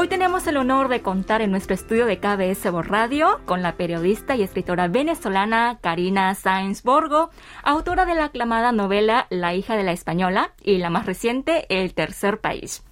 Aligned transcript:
Hoy 0.00 0.08
tenemos 0.08 0.46
el 0.46 0.56
honor 0.56 0.88
de 0.88 1.02
contar 1.02 1.42
en 1.42 1.50
nuestro 1.50 1.74
estudio 1.74 2.06
de 2.06 2.18
KBS 2.18 2.64
Radio 2.88 3.38
con 3.44 3.60
la 3.60 3.76
periodista 3.76 4.34
y 4.34 4.42
escritora 4.42 4.88
venezolana 4.88 5.78
Karina 5.82 6.34
Sáenz 6.34 6.82
Borgo, 6.82 7.28
autora 7.62 8.06
de 8.06 8.14
la 8.14 8.24
aclamada 8.24 8.72
novela 8.72 9.26
La 9.28 9.52
hija 9.52 9.76
de 9.76 9.82
la 9.82 9.92
española 9.92 10.54
y 10.62 10.78
la 10.78 10.88
más 10.88 11.04
reciente 11.04 11.66
El 11.68 11.92
tercer 11.92 12.40
país. 12.40 12.82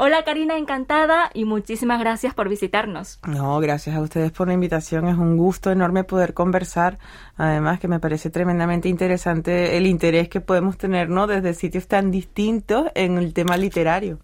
Hola 0.00 0.22
Karina, 0.22 0.56
encantada 0.56 1.28
y 1.34 1.44
muchísimas 1.44 1.98
gracias 1.98 2.32
por 2.32 2.48
visitarnos. 2.48 3.18
No, 3.26 3.58
gracias 3.58 3.96
a 3.96 4.00
ustedes 4.00 4.30
por 4.30 4.46
la 4.46 4.54
invitación. 4.54 5.08
Es 5.08 5.16
un 5.16 5.36
gusto 5.36 5.72
enorme 5.72 6.04
poder 6.04 6.34
conversar. 6.34 7.00
Además 7.36 7.80
que 7.80 7.88
me 7.88 7.98
parece 7.98 8.30
tremendamente 8.30 8.88
interesante 8.88 9.76
el 9.76 9.88
interés 9.88 10.28
que 10.28 10.40
podemos 10.40 10.78
tener, 10.78 11.08
¿no? 11.08 11.26
Desde 11.26 11.52
sitios 11.52 11.88
tan 11.88 12.12
distintos 12.12 12.86
en 12.94 13.18
el 13.18 13.34
tema 13.34 13.56
literario. 13.56 14.20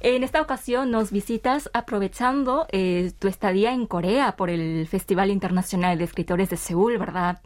En 0.00 0.24
esta 0.24 0.42
ocasión 0.42 0.90
nos 0.90 1.10
visitas 1.10 1.70
aprovechando 1.72 2.66
eh, 2.70 3.10
tu 3.18 3.26
estadía 3.26 3.72
en 3.72 3.86
Corea 3.86 4.36
por 4.36 4.50
el 4.50 4.86
Festival 4.86 5.30
Internacional 5.30 5.96
de 5.96 6.04
Escritores 6.04 6.50
de 6.50 6.58
Seúl, 6.58 6.98
¿verdad? 6.98 7.40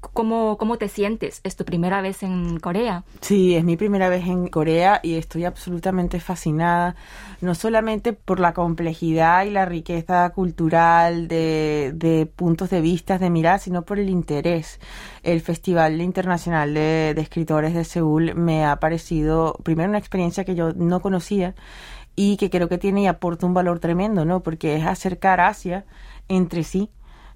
¿Cómo, 0.00 0.56
¿Cómo 0.58 0.78
te 0.78 0.88
sientes? 0.88 1.40
¿Es 1.42 1.56
tu 1.56 1.64
primera 1.64 2.00
vez 2.00 2.22
en 2.22 2.60
Corea? 2.60 3.02
Sí, 3.20 3.56
es 3.56 3.64
mi 3.64 3.76
primera 3.76 4.08
vez 4.08 4.26
en 4.26 4.46
Corea 4.46 5.00
y 5.02 5.14
estoy 5.14 5.44
absolutamente 5.44 6.20
fascinada, 6.20 6.94
no 7.40 7.56
solamente 7.56 8.12
por 8.12 8.38
la 8.38 8.54
complejidad 8.54 9.44
y 9.44 9.50
la 9.50 9.64
riqueza 9.64 10.30
cultural 10.30 11.26
de, 11.26 11.92
de 11.96 12.26
puntos 12.26 12.70
de 12.70 12.80
vista, 12.80 13.18
de 13.18 13.28
mirar, 13.28 13.58
sino 13.58 13.82
por 13.82 13.98
el 13.98 14.08
interés. 14.08 14.78
El 15.24 15.40
Festival 15.40 16.00
Internacional 16.00 16.74
de, 16.74 17.12
de 17.14 17.20
Escritores 17.20 17.74
de 17.74 17.84
Seúl 17.84 18.36
me 18.36 18.64
ha 18.64 18.76
parecido, 18.76 19.58
primero, 19.64 19.88
una 19.88 19.98
experiencia 19.98 20.44
que 20.44 20.54
yo 20.54 20.72
no 20.74 21.00
conocía 21.00 21.56
y 22.14 22.36
que 22.36 22.50
creo 22.50 22.68
que 22.68 22.78
tiene 22.78 23.02
y 23.02 23.06
aporta 23.08 23.46
un 23.46 23.54
valor 23.54 23.80
tremendo, 23.80 24.24
¿no? 24.24 24.44
Porque 24.44 24.76
es 24.76 24.86
acercar 24.86 25.40
Asia 25.40 25.84
entre 26.28 26.62
sí 26.62 26.90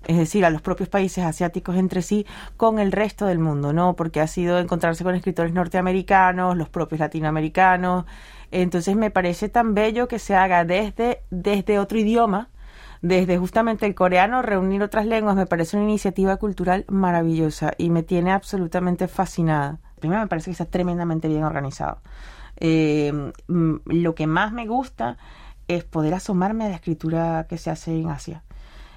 es 0.06 0.16
decir, 0.16 0.44
a 0.44 0.50
los 0.50 0.62
propios 0.62 0.88
países 0.88 1.24
asiáticos 1.24 1.76
entre 1.76 2.02
sí 2.02 2.26
con 2.56 2.78
el 2.78 2.92
resto 2.92 3.26
del 3.26 3.38
mundo, 3.38 3.72
¿no? 3.72 3.94
Porque 3.94 4.20
ha 4.20 4.26
sido 4.26 4.58
encontrarse 4.58 5.04
con 5.04 5.14
escritores 5.14 5.52
norteamericanos, 5.52 6.56
los 6.56 6.68
propios 6.68 7.00
latinoamericanos. 7.00 8.04
Entonces 8.50 8.96
me 8.96 9.10
parece 9.10 9.48
tan 9.48 9.74
bello 9.74 10.08
que 10.08 10.18
se 10.18 10.34
haga 10.34 10.64
desde, 10.64 11.22
desde 11.30 11.78
otro 11.78 11.98
idioma, 11.98 12.48
desde 13.00 13.38
justamente 13.38 13.86
el 13.86 13.94
coreano, 13.94 14.42
reunir 14.42 14.82
otras 14.82 15.06
lenguas, 15.06 15.34
me 15.36 15.46
parece 15.46 15.76
una 15.76 15.84
iniciativa 15.84 16.36
cultural 16.36 16.84
maravillosa 16.88 17.72
y 17.78 17.90
me 17.90 18.02
tiene 18.02 18.30
absolutamente 18.30 19.08
fascinada. 19.08 19.80
Primero 19.98 20.20
me 20.20 20.28
parece 20.28 20.46
que 20.46 20.52
está 20.52 20.66
tremendamente 20.66 21.28
bien 21.28 21.44
organizado. 21.44 21.98
Eh, 22.56 23.32
mm, 23.48 23.74
lo 23.86 24.14
que 24.14 24.26
más 24.26 24.52
me 24.52 24.66
gusta 24.66 25.16
es 25.68 25.84
poder 25.84 26.14
asomarme 26.14 26.66
a 26.66 26.68
la 26.68 26.74
escritura 26.76 27.46
que 27.48 27.58
se 27.58 27.70
hace 27.70 27.98
en 27.98 28.08
Asia. 28.08 28.44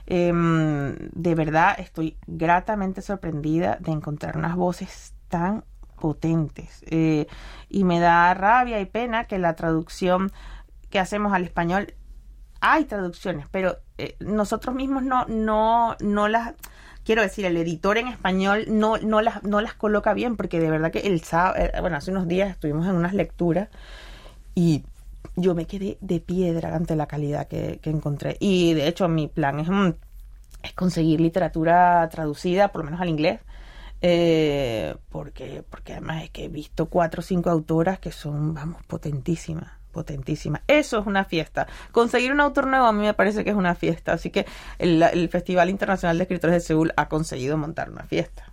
Em, 0.08 0.96
de 1.14 1.36
verdad 1.36 1.76
estoy 1.80 2.18
gratamente 2.28 3.02
sorprendida 3.02 3.78
de 3.80 3.92
encontrar 3.92 4.38
unas 4.38 4.56
voces 4.56 5.14
tan 5.30 5.64
potentes. 6.00 6.84
Eh, 6.88 7.28
y 7.70 7.84
me 7.84 8.00
da 8.00 8.34
rabia 8.34 8.80
y 8.80 8.86
pena 8.86 9.26
que 9.26 9.40
la 9.40 9.56
traducción 9.56 10.32
que 10.90 11.00
hacemos 11.00 11.34
al 11.34 11.44
español, 11.44 11.94
hay 12.62 12.86
traducciones, 12.86 13.48
pero 13.52 13.78
eh, 13.98 14.16
nosotros 14.20 14.76
mismos 14.76 15.04
no, 15.04 15.26
no, 15.26 15.96
no 16.00 16.28
las 16.28 16.54
quiero 17.06 17.22
decir, 17.22 17.46
el 17.46 17.56
editor 17.56 17.98
en 17.98 18.08
español 18.08 18.66
no, 18.68 18.98
no, 18.98 19.22
las, 19.22 19.44
no 19.44 19.62
las 19.62 19.76
coloca 19.76 20.14
bien, 20.14 20.36
porque 20.36 20.60
de 20.60 20.70
verdad 20.70 20.92
que 20.92 21.00
el 21.00 21.22
sábado, 21.22 21.56
eh, 21.58 21.72
bueno, 21.80 21.98
hace 21.98 22.12
unos 22.12 22.28
días 22.28 22.50
estuvimos 22.50 22.88
en 22.88 22.96
unas 22.96 23.14
lecturas 23.14 23.70
y 24.56 24.84
yo 25.36 25.56
me 25.56 25.66
quedé 25.66 25.98
de 26.02 26.20
piedra 26.20 26.76
ante 26.76 26.96
la 26.96 27.08
calidad 27.08 27.48
que, 27.48 27.80
encontré. 27.84 28.38
Y 28.40 28.74
de 28.74 28.88
hecho 28.88 29.08
mi 29.08 29.28
plan 29.28 29.60
es, 29.60 29.68
es 30.66 30.74
conseguir 30.74 31.22
literatura 31.22 32.08
traducida, 32.10 32.70
por 32.70 32.82
lo 32.82 32.86
menos 32.86 33.02
al 33.02 33.10
inglés. 33.10 33.40
Eh, 34.02 34.96
porque, 35.10 35.64
porque 35.70 35.94
además 35.94 36.24
es 36.24 36.30
que 36.30 36.46
he 36.46 36.50
visto 36.50 36.88
cuatro 36.88 37.22
o 37.22 37.24
cinco 37.24 37.50
autoras 37.50 37.98
que 38.00 38.12
son, 38.12 38.54
vamos, 38.54 38.84
potentísimas, 38.86 39.72
potentísimas. 39.92 40.62
Eso 40.68 41.00
es 41.00 41.08
una 41.08 41.24
fiesta. 41.24 41.68
Conseguir 41.92 42.32
un 42.32 42.42
autor 42.42 42.68
nuevo 42.68 42.86
a 42.86 42.94
mí 42.94 43.02
me 43.02 43.14
parece 43.14 43.44
que 43.44 43.52
es 43.52 43.56
una 43.56 43.74
fiesta. 43.74 44.14
Así 44.14 44.30
que 44.30 44.46
el, 44.78 45.02
el 45.02 45.30
Festival 45.30 45.70
Internacional 45.70 46.18
de 46.18 46.24
Escritores 46.24 46.54
de 46.54 46.60
Seúl 46.60 46.94
ha 46.98 47.08
conseguido 47.08 47.58
montar 47.58 47.90
una 47.90 48.04
fiesta. 48.04 48.44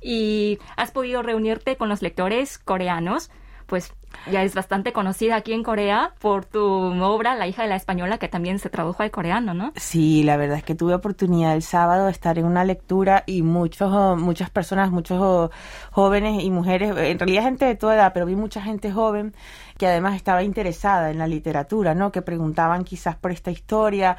¿Y 0.00 0.58
has 0.76 0.90
podido 0.90 1.22
reunirte 1.22 1.76
con 1.76 1.88
los 1.88 2.00
lectores 2.00 2.58
coreanos? 2.58 3.30
pues 3.66 3.92
ya 4.30 4.42
es 4.42 4.54
bastante 4.54 4.92
conocida 4.92 5.36
aquí 5.36 5.52
en 5.52 5.62
Corea 5.62 6.12
por 6.20 6.44
tu 6.44 6.62
obra 6.62 7.34
La 7.34 7.46
hija 7.46 7.62
de 7.62 7.68
la 7.68 7.76
española 7.76 8.18
que 8.18 8.28
también 8.28 8.58
se 8.58 8.70
tradujo 8.70 9.02
al 9.02 9.10
coreano, 9.10 9.54
¿no? 9.54 9.72
Sí, 9.76 10.22
la 10.22 10.36
verdad 10.36 10.58
es 10.58 10.64
que 10.64 10.74
tuve 10.74 10.94
oportunidad 10.94 11.54
el 11.54 11.62
sábado 11.62 12.06
de 12.06 12.12
estar 12.12 12.38
en 12.38 12.46
una 12.46 12.64
lectura 12.64 13.24
y 13.26 13.42
muchos 13.42 14.18
muchas 14.18 14.50
personas, 14.50 14.90
muchos 14.90 15.50
jóvenes 15.90 16.42
y 16.42 16.50
mujeres, 16.50 16.90
en 16.96 17.18
realidad 17.18 17.42
gente 17.42 17.64
de 17.64 17.76
toda 17.76 17.94
edad, 17.94 18.12
pero 18.12 18.26
vi 18.26 18.36
mucha 18.36 18.60
gente 18.60 18.92
joven 18.92 19.34
que 19.78 19.86
además 19.86 20.14
estaba 20.16 20.42
interesada 20.42 21.10
en 21.10 21.18
la 21.18 21.26
literatura, 21.26 21.94
¿no? 21.94 22.12
Que 22.12 22.22
preguntaban 22.22 22.84
quizás 22.84 23.16
por 23.16 23.32
esta 23.32 23.50
historia 23.50 24.16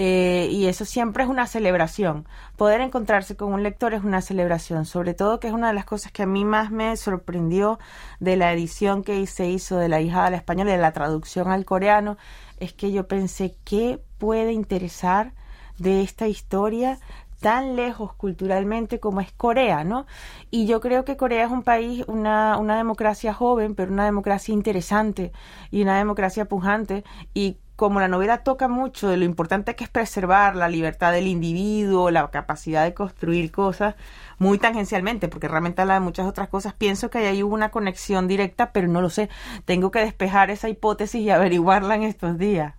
eh, 0.00 0.46
y 0.52 0.66
eso 0.66 0.84
siempre 0.84 1.24
es 1.24 1.28
una 1.28 1.48
celebración. 1.48 2.24
Poder 2.56 2.80
encontrarse 2.80 3.34
con 3.34 3.52
un 3.52 3.64
lector 3.64 3.94
es 3.94 4.04
una 4.04 4.22
celebración, 4.22 4.86
sobre 4.86 5.12
todo 5.12 5.40
que 5.40 5.48
es 5.48 5.52
una 5.52 5.66
de 5.66 5.74
las 5.74 5.86
cosas 5.86 6.12
que 6.12 6.22
a 6.22 6.26
mí 6.26 6.44
más 6.44 6.70
me 6.70 6.96
sorprendió 6.96 7.80
de 8.20 8.36
la 8.36 8.52
edición 8.52 9.02
que 9.02 9.26
se 9.26 9.48
hizo 9.48 9.76
de 9.76 9.88
La 9.88 10.00
hija 10.00 10.24
de 10.24 10.30
la 10.30 10.36
española 10.36 10.70
de 10.70 10.78
la 10.78 10.92
traducción 10.92 11.50
al 11.50 11.64
coreano, 11.64 12.16
es 12.60 12.72
que 12.72 12.92
yo 12.92 13.08
pensé, 13.08 13.56
¿qué 13.64 14.00
puede 14.18 14.52
interesar 14.52 15.32
de 15.78 16.02
esta 16.02 16.28
historia 16.28 17.00
tan 17.40 17.74
lejos 17.74 18.14
culturalmente 18.14 19.00
como 19.00 19.20
es 19.20 19.32
Corea, 19.32 19.82
¿no? 19.82 20.06
Y 20.52 20.66
yo 20.66 20.80
creo 20.80 21.04
que 21.04 21.16
Corea 21.16 21.46
es 21.46 21.50
un 21.50 21.64
país, 21.64 22.04
una, 22.06 22.56
una 22.58 22.76
democracia 22.76 23.34
joven, 23.34 23.74
pero 23.74 23.92
una 23.92 24.04
democracia 24.04 24.54
interesante 24.54 25.32
y 25.72 25.82
una 25.82 25.98
democracia 25.98 26.44
pujante 26.44 27.02
y 27.34 27.58
como 27.78 28.00
la 28.00 28.08
novela 28.08 28.38
toca 28.38 28.66
mucho 28.66 29.08
de 29.08 29.16
lo 29.16 29.24
importante 29.24 29.76
que 29.76 29.84
es 29.84 29.88
preservar 29.88 30.56
la 30.56 30.68
libertad 30.68 31.12
del 31.12 31.28
individuo, 31.28 32.10
la 32.10 32.28
capacidad 32.28 32.82
de 32.82 32.92
construir 32.92 33.52
cosas, 33.52 33.94
muy 34.36 34.58
tangencialmente, 34.58 35.28
porque 35.28 35.46
realmente 35.46 35.80
habla 35.80 35.94
de 35.94 36.00
muchas 36.00 36.26
otras 36.26 36.48
cosas, 36.48 36.74
pienso 36.74 37.08
que 37.08 37.18
ahí 37.18 37.40
hubo 37.40 37.54
una 37.54 37.70
conexión 37.70 38.26
directa, 38.26 38.72
pero 38.72 38.88
no 38.88 39.00
lo 39.00 39.10
sé. 39.10 39.28
Tengo 39.64 39.92
que 39.92 40.00
despejar 40.00 40.50
esa 40.50 40.68
hipótesis 40.68 41.20
y 41.20 41.30
averiguarla 41.30 41.94
en 41.94 42.02
estos 42.02 42.36
días. 42.36 42.74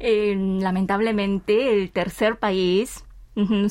Eh, 0.00 0.36
lamentablemente, 0.36 1.72
el 1.72 1.90
tercer 1.90 2.38
país 2.38 3.06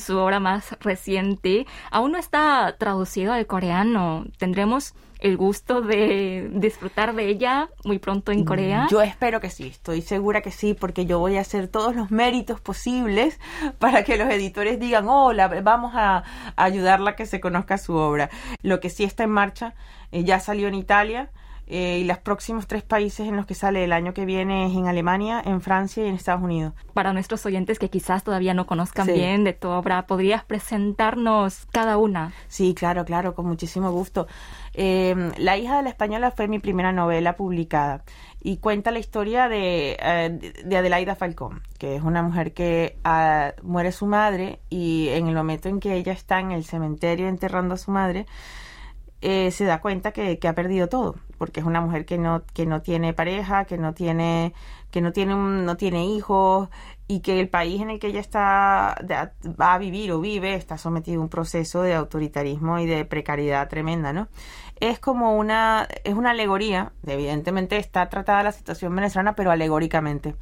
su 0.00 0.18
obra 0.18 0.40
más 0.40 0.76
reciente, 0.80 1.64
aún 1.92 2.10
no 2.10 2.18
está 2.18 2.74
traducido 2.76 3.32
al 3.32 3.46
coreano. 3.46 4.24
Tendremos 4.36 4.94
el 5.20 5.36
gusto 5.36 5.82
de 5.82 6.50
disfrutar 6.52 7.14
de 7.14 7.28
ella 7.28 7.68
muy 7.84 7.98
pronto 7.98 8.32
en 8.32 8.44
Corea? 8.44 8.86
Yo 8.90 9.02
espero 9.02 9.40
que 9.40 9.50
sí, 9.50 9.68
estoy 9.68 10.02
segura 10.02 10.40
que 10.40 10.50
sí, 10.50 10.74
porque 10.74 11.06
yo 11.06 11.18
voy 11.18 11.36
a 11.36 11.40
hacer 11.40 11.68
todos 11.68 11.94
los 11.94 12.10
méritos 12.10 12.60
posibles 12.60 13.38
para 13.78 14.04
que 14.04 14.16
los 14.16 14.28
editores 14.30 14.78
digan, 14.80 15.08
hola, 15.08 15.48
vamos 15.62 15.92
a, 15.94 16.24
ayudarla 16.56 17.10
a 17.10 17.16
que 17.16 17.26
se 17.26 17.40
conozca 17.40 17.78
su 17.78 17.94
obra. 17.94 18.30
Lo 18.62 18.80
que 18.80 18.90
sí 18.90 19.04
está 19.04 19.24
en 19.24 19.30
marcha, 19.30 19.74
eh, 20.12 20.24
ya 20.24 20.40
salió 20.40 20.68
en 20.68 20.74
Italia, 20.74 21.30
eh, 21.72 21.98
y 22.00 22.04
los 22.04 22.18
próximos 22.18 22.66
tres 22.66 22.82
países 22.82 23.28
en 23.28 23.36
los 23.36 23.46
que 23.46 23.54
sale 23.54 23.84
el 23.84 23.92
año 23.92 24.12
que 24.12 24.24
viene 24.24 24.66
es 24.66 24.72
en 24.72 24.88
Alemania, 24.88 25.40
en 25.44 25.60
Francia 25.60 26.04
y 26.04 26.08
en 26.08 26.16
Estados 26.16 26.42
Unidos. 26.42 26.74
Para 26.94 27.12
nuestros 27.12 27.46
oyentes 27.46 27.78
que 27.78 27.88
quizás 27.88 28.24
todavía 28.24 28.54
no 28.54 28.66
conozcan 28.66 29.06
bien 29.06 29.44
de 29.44 29.52
tu 29.52 29.68
obra, 29.68 30.08
¿podrías 30.08 30.44
presentarnos 30.44 31.68
cada 31.70 31.96
una? 31.96 32.32
Sí, 32.48 32.74
claro, 32.74 33.04
claro, 33.04 33.36
con 33.36 33.46
muchísimo 33.46 33.92
gusto. 33.92 34.26
Eh, 34.74 35.32
la 35.36 35.56
hija 35.58 35.76
de 35.76 35.84
la 35.84 35.90
española 35.90 36.32
fue 36.32 36.48
mi 36.48 36.58
primera 36.58 36.90
novela 36.90 37.36
publicada 37.36 38.02
y 38.40 38.56
cuenta 38.56 38.90
la 38.90 38.98
historia 38.98 39.48
de, 39.48 39.96
eh, 40.00 40.54
de 40.64 40.76
Adelaida 40.76 41.14
Falcón, 41.14 41.62
que 41.78 41.94
es 41.94 42.02
una 42.02 42.22
mujer 42.22 42.52
que 42.52 42.98
ah, 43.04 43.52
muere 43.62 43.92
su 43.92 44.06
madre 44.06 44.58
y 44.70 45.08
en 45.10 45.28
el 45.28 45.36
momento 45.36 45.68
en 45.68 45.78
que 45.78 45.94
ella 45.94 46.12
está 46.12 46.40
en 46.40 46.50
el 46.50 46.64
cementerio 46.64 47.28
enterrando 47.28 47.74
a 47.74 47.78
su 47.78 47.92
madre, 47.92 48.26
eh, 49.22 49.50
se 49.50 49.64
da 49.64 49.80
cuenta 49.80 50.12
que, 50.12 50.38
ha 50.46 50.54
perdido 50.54 50.88
todo, 50.88 51.16
porque 51.38 51.60
es 51.60 51.66
una 51.66 51.80
mujer 51.80 52.06
que 52.06 52.18
no, 52.18 52.42
que 52.54 52.66
no 52.66 52.80
tiene 52.82 53.12
pareja, 53.12 53.64
que 53.66 53.76
no 53.76 53.92
tiene, 53.92 54.54
que 54.90 55.00
no 55.00 55.12
tiene, 55.12 55.34
no 55.34 55.76
tiene 55.76 56.06
hijos 56.06 56.68
y 57.06 57.20
que 57.20 57.40
el 57.40 57.48
país 57.48 57.82
en 57.82 57.90
el 57.90 57.98
que 57.98 58.06
ella 58.06 58.20
está 58.20 58.96
va 59.60 59.74
a 59.74 59.78
vivir 59.78 60.12
o 60.12 60.20
vive 60.20 60.54
está 60.54 60.78
sometido 60.78 61.20
a 61.20 61.24
un 61.24 61.28
proceso 61.28 61.82
de 61.82 61.94
autoritarismo 61.94 62.78
y 62.78 62.86
de 62.86 63.04
precariedad 63.04 63.68
tremenda, 63.68 64.12
¿no? 64.12 64.28
Es 64.80 64.98
como 64.98 65.36
una, 65.36 65.86
es 66.04 66.14
una 66.14 66.30
alegoría, 66.30 66.92
evidentemente 67.06 67.76
está 67.76 68.08
tratada 68.08 68.42
la 68.42 68.52
situación 68.52 68.94
venezolana, 68.96 69.34
pero 69.34 69.50
alegóricamente. 69.50 70.34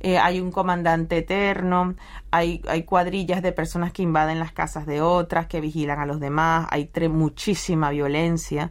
Eh, 0.00 0.18
hay 0.18 0.40
un 0.40 0.50
comandante 0.50 1.18
eterno, 1.18 1.94
hay, 2.30 2.62
hay 2.66 2.84
cuadrillas 2.84 3.42
de 3.42 3.52
personas 3.52 3.92
que 3.92 4.02
invaden 4.02 4.38
las 4.38 4.52
casas 4.52 4.86
de 4.86 5.02
otras, 5.02 5.46
que 5.46 5.60
vigilan 5.60 6.00
a 6.00 6.06
los 6.06 6.20
demás, 6.20 6.66
hay 6.70 6.90
muchísima 7.08 7.90
violencia 7.90 8.70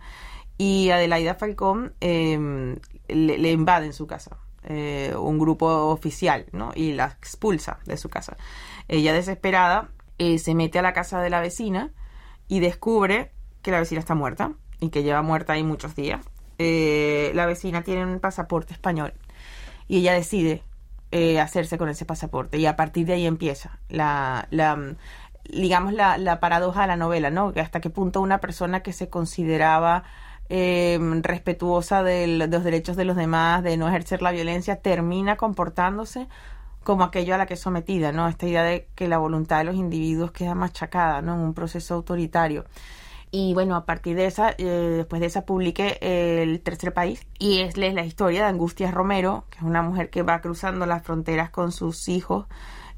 y 0.58 0.90
Adelaida 0.90 1.36
Falcón 1.36 1.94
em, 2.02 2.78
le, 3.08 3.38
le 3.38 3.52
invaden 3.52 3.94
su 3.94 4.08
casa 4.08 4.38
eh, 4.64 5.16
un 5.18 5.40
grupo 5.40 5.66
oficial, 5.88 6.46
¿no? 6.52 6.72
Y 6.76 6.94
la 6.94 7.06
expulsa 7.06 7.80
de 7.86 7.98
su 7.98 8.10
casa. 8.10 8.38
Ella 8.88 9.12
desesperada 9.12 9.90
eh, 10.20 10.38
se 10.38 10.54
mete 10.54 10.78
a 10.78 10.84
la 10.84 10.94
casa 10.94 11.20
de 11.20 11.32
la 11.32 11.42
vecina 11.42 11.92
y 12.48 12.60
descubre 12.60 13.32
que 13.64 13.72
la 13.72 13.80
vecina 13.80 14.00
está 14.00 14.14
muerta 14.14 14.54
y 14.82 14.90
que 14.90 15.04
lleva 15.04 15.22
muerta 15.22 15.54
ahí 15.54 15.64
muchos 15.64 15.96
días. 15.96 16.20
Eh, 16.60 17.32
la 17.34 17.46
vecina 17.46 17.82
tiene 17.84 18.06
un 18.06 18.20
pasaporte 18.20 18.74
español 18.74 19.14
y 19.88 20.00
ella 20.00 20.14
decide 20.14 20.64
hacerse 21.42 21.78
con 21.78 21.90
ese 21.90 22.06
pasaporte 22.06 22.58
y 22.58 22.66
a 22.66 22.78
partir 22.78 23.06
de 23.06 23.14
ahí 23.14 23.26
empieza 23.26 23.80
la, 23.90 24.48
la 24.50 24.96
digamos 25.52 25.94
la, 25.94 26.18
la 26.18 26.40
paradoja 26.40 26.82
de 26.82 26.88
la 26.88 26.96
novela, 26.96 27.30
¿no? 27.30 27.54
Que 27.54 27.60
hasta 27.60 27.82
qué 27.82 27.90
punto 27.90 28.22
una 28.22 28.40
persona 28.40 28.82
que 28.82 28.94
se 28.94 29.10
consideraba 29.10 30.04
eh, 30.54 31.00
respetuosa 31.22 32.04
de 32.04 32.28
los 32.28 32.64
derechos 32.64 32.98
de 32.98 33.06
los 33.06 33.16
demás, 33.16 33.64
de 33.64 33.78
no 33.78 33.88
ejercer 33.88 34.22
la 34.22 34.32
violencia, 34.32 34.78
termina 34.78 35.38
comportándose 35.38 36.28
como 36.84 37.04
aquello 37.04 37.36
a 37.36 37.38
la 37.38 37.46
que 37.46 37.54
es 37.54 37.60
sometida, 37.60 38.12
¿no? 38.12 38.28
Esta 38.28 38.48
idea 38.48 38.64
de 38.64 38.88
que 38.96 39.08
la 39.08 39.18
voluntad 39.18 39.60
de 39.60 39.64
los 39.66 39.76
individuos 39.76 40.32
queda 40.32 40.54
machacada, 40.54 41.22
¿no? 41.22 41.36
En 41.36 41.40
un 41.40 41.54
proceso 41.54 41.94
autoritario. 41.94 42.66
Y 43.32 43.54
bueno, 43.54 43.76
a 43.76 43.86
partir 43.86 44.18
de 44.18 44.26
esa, 44.26 44.52
eh, 44.58 44.66
después 44.98 45.22
de 45.22 45.28
esa 45.28 45.46
publiqué 45.46 45.98
El 46.02 46.62
Tercer 46.62 46.94
País 46.94 47.26
y 47.40 47.62
es 47.62 47.78
la 47.78 48.04
historia 48.04 48.42
de 48.42 48.50
Angustias 48.50 48.94
Romero, 48.94 49.46
que 49.50 49.60
es 49.60 49.64
una 49.64 49.82
mujer 49.82 50.10
que 50.10 50.22
va 50.22 50.42
cruzando 50.42 50.86
las 50.86 51.04
fronteras 51.04 51.50
con 51.50 51.72
sus 51.72 52.10
hijos 52.10 52.48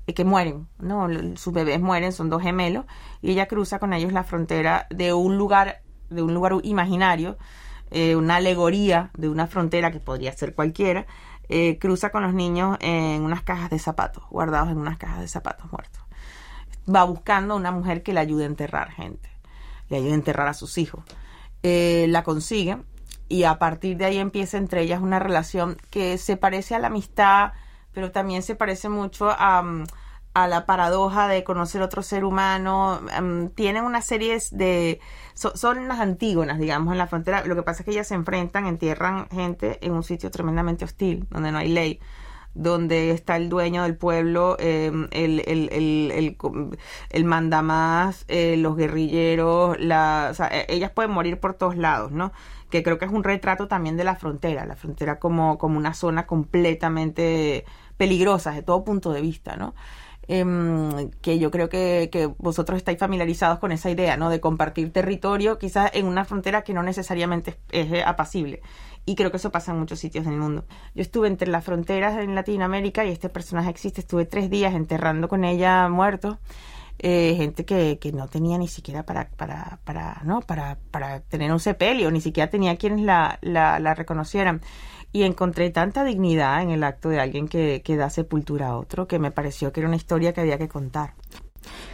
eh, 0.08 0.14
que 0.14 0.26
mueren, 0.26 0.68
¿no? 0.80 1.08
Sus 1.38 1.54
bebés 1.54 1.80
mueren, 1.80 2.12
son 2.12 2.30
dos 2.30 2.42
gemelos, 2.42 2.86
y 3.22 3.32
ella 3.32 3.48
cruza 3.48 3.80
con 3.80 3.94
ellos 3.94 4.12
la 4.12 4.24
frontera 4.24 4.88
de 4.90 5.14
un 5.14 5.38
lugar 5.38 5.82
de 6.10 6.22
un 6.22 6.34
lugar 6.34 6.54
imaginario, 6.64 7.38
eh, 7.92 8.16
una 8.16 8.36
alegoría 8.36 9.12
de 9.18 9.30
una 9.30 9.48
frontera 9.48 9.92
que 9.92 10.00
podría 10.00 10.32
ser 10.34 10.56
cualquiera, 10.56 11.06
eh, 11.50 11.78
cruza 11.80 12.12
con 12.12 12.24
los 12.24 12.34
niños 12.34 12.78
en 12.82 13.24
unas 13.24 13.44
cajas 13.44 13.70
de 13.70 13.80
zapatos, 13.80 14.24
guardados 14.30 14.70
en 14.70 14.78
unas 14.78 14.98
cajas 14.98 15.22
de 15.22 15.28
zapatos 15.28 15.72
muertos. 15.72 16.02
Va 16.94 17.04
buscando 17.04 17.54
a 17.54 17.58
una 17.58 17.72
mujer 17.72 18.04
que 18.04 18.14
le 18.14 18.20
ayude 18.20 18.44
a 18.44 18.48
enterrar 18.48 18.92
gente, 18.92 19.30
le 19.94 20.00
ayude 20.00 20.12
a 20.12 20.16
enterrar 20.16 20.48
a 20.48 20.54
sus 20.54 20.78
hijos. 20.78 21.04
Eh, 21.62 22.08
la 22.10 22.24
consigue 22.24 22.78
y 23.30 23.44
a 23.44 23.58
partir 23.58 23.98
de 23.98 24.06
ahí 24.06 24.18
empieza 24.18 24.58
entre 24.58 24.82
ellas 24.82 25.02
una 25.02 25.20
relación 25.20 25.78
que 25.90 26.18
se 26.18 26.36
parece 26.36 26.76
a 26.76 26.80
la 26.80 26.88
amistad, 26.88 27.54
pero 27.94 28.12
también 28.12 28.44
se 28.44 28.56
parece 28.56 28.90
mucho 28.90 29.30
a... 29.30 29.62
Mm, 29.62 29.86
a 30.36 30.48
la 30.48 30.66
paradoja 30.66 31.28
de 31.28 31.44
conocer 31.44 31.84
otro 31.84 32.02
ser 32.02 32.26
humano. 32.26 33.02
Em, 33.16 33.50
tienen 33.50 33.84
una 33.84 34.02
serie 34.02 34.40
de... 34.52 35.00
son 35.36 35.88
las 35.88 36.00
antígonas, 36.00 36.58
digamos, 36.58 36.92
en 36.92 36.98
la 36.98 37.06
frontera. 37.06 37.46
Lo 37.46 37.56
que 37.56 37.62
pasa 37.62 37.84
es 37.84 37.86
que 37.86 37.92
ellas 37.92 38.08
se 38.08 38.16
enfrentan, 38.16 38.66
entierran 38.66 39.30
gente 39.30 39.78
en 39.86 39.92
un 39.94 40.04
sitio 40.04 40.32
tremendamente 40.32 40.86
hostil, 40.86 41.28
donde 41.30 41.52
no 41.52 41.60
hay 41.60 41.70
ley 41.70 42.00
donde 42.56 43.12
está 43.12 43.36
el 43.38 43.50
dueño 43.50 43.84
del 43.84 43.98
pueblo, 43.98 44.58
em, 44.60 45.08
el, 45.12 45.42
el, 45.48 45.70
el, 45.72 46.38
el, 47.10 47.26
mandamás, 47.26 48.26
eh, 48.28 48.58
los 48.58 48.76
guerrilleros, 48.78 49.80
la, 49.80 50.30
o 50.32 50.34
sea, 50.34 50.48
e, 50.48 50.66
ellas 50.70 50.92
pueden 50.92 51.12
morir 51.12 51.40
por 51.40 51.56
todos 51.56 51.76
lados, 51.78 52.12
¿no? 52.12 52.32
Que 52.70 52.84
creo 52.84 53.00
que 53.00 53.06
es 53.06 53.12
un 53.12 53.24
retrato 53.24 53.68
también 53.68 53.98
de 53.98 54.04
la 54.04 54.16
frontera, 54.16 54.66
la 54.66 54.76
frontera 54.76 55.20
como, 55.20 55.58
como 55.58 55.78
una 55.78 55.94
zona 55.94 56.28
completamente 56.28 57.66
peligrosa 57.98 58.52
de 58.52 58.64
todo 58.64 58.84
punto 58.84 59.12
de 59.14 59.22
vista, 59.22 59.56
¿no? 59.56 59.74
Em, 60.28 61.12
que 61.22 61.38
yo 61.38 61.52
creo 61.52 61.68
que, 61.68 62.10
que, 62.12 62.28
vosotros 62.38 62.78
estáis 62.78 62.98
familiarizados 62.98 63.60
con 63.60 63.74
esa 63.74 63.90
idea, 63.90 64.16
¿no? 64.16 64.30
De 64.30 64.40
compartir 64.40 64.94
territorio, 64.94 65.60
quizás 65.60 65.92
en 65.94 66.06
una 66.06 66.24
frontera 66.24 66.64
que 66.64 66.74
no 66.74 66.82
necesariamente 66.82 67.60
es, 67.72 68.06
apacible. 68.06 68.62
Y 69.06 69.16
creo 69.16 69.32
que 69.32 69.38
eso 69.38 69.52
pasa 69.52 69.72
en 69.72 69.80
muchos 69.80 70.00
sitios 70.00 70.26
del 70.26 70.38
mundo. 70.38 70.66
Yo 70.96 71.02
estuve 71.02 71.28
entre 71.28 71.50
las 71.50 71.66
fronteras 71.66 72.18
en 72.24 72.36
Latinoamérica 72.36 73.06
y 73.06 73.10
este 73.10 73.30
personaje 73.30 73.70
existe. 73.70 74.02
Estuve 74.02 74.26
tres 74.26 74.50
días 74.50 74.74
enterrando 74.74 75.28
con 75.28 75.44
ella 75.44 75.90
muertos. 75.90 76.38
Eh, 77.00 77.34
gente 77.36 77.66
que, 77.66 77.98
que, 78.00 78.12
no 78.14 78.28
tenía 78.28 78.58
ni 78.58 78.68
siquiera 78.68 79.04
para, 79.04 79.28
para, 79.30 79.80
para, 79.84 80.22
¿no? 80.24 80.42
para, 80.42 80.78
para 80.92 81.22
tener 81.22 81.52
un 81.52 81.60
sepelio, 81.60 82.12
ni 82.12 82.22
siquiera 82.22 82.50
tenía 82.50 82.78
quienes 82.78 83.02
la, 83.02 83.40
la, 83.42 83.80
la 83.80 83.96
reconocieran 83.96 84.62
y 85.12 85.24
encontré 85.24 85.70
tanta 85.70 86.04
dignidad 86.04 86.62
en 86.62 86.72
el 86.72 86.84
acto 86.84 87.10
de 87.10 87.20
alguien 87.20 87.48
que, 87.48 87.82
que 87.84 87.96
da 87.96 88.10
sepultura 88.10 88.70
a 88.70 88.78
otro 88.78 89.08
que 89.08 89.20
me 89.20 89.32
pareció 89.32 89.72
que 89.72 89.80
era 89.80 89.88
una 89.88 89.96
historia 89.96 90.34
que 90.34 90.42
había 90.42 90.58
que 90.58 90.68
contar. 90.68 91.14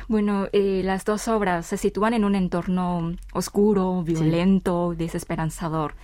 Bueno, 0.08 0.48
eh, 0.54 0.82
las 0.84 1.06
dos 1.06 1.28
obras 1.28 1.66
se 1.66 1.78
sitúan 1.78 2.14
en 2.14 2.26
un 2.26 2.36
entorno 2.36 3.14
oscuro, 3.34 4.04
violento, 4.04 4.94
desesperanzador, 4.96 5.96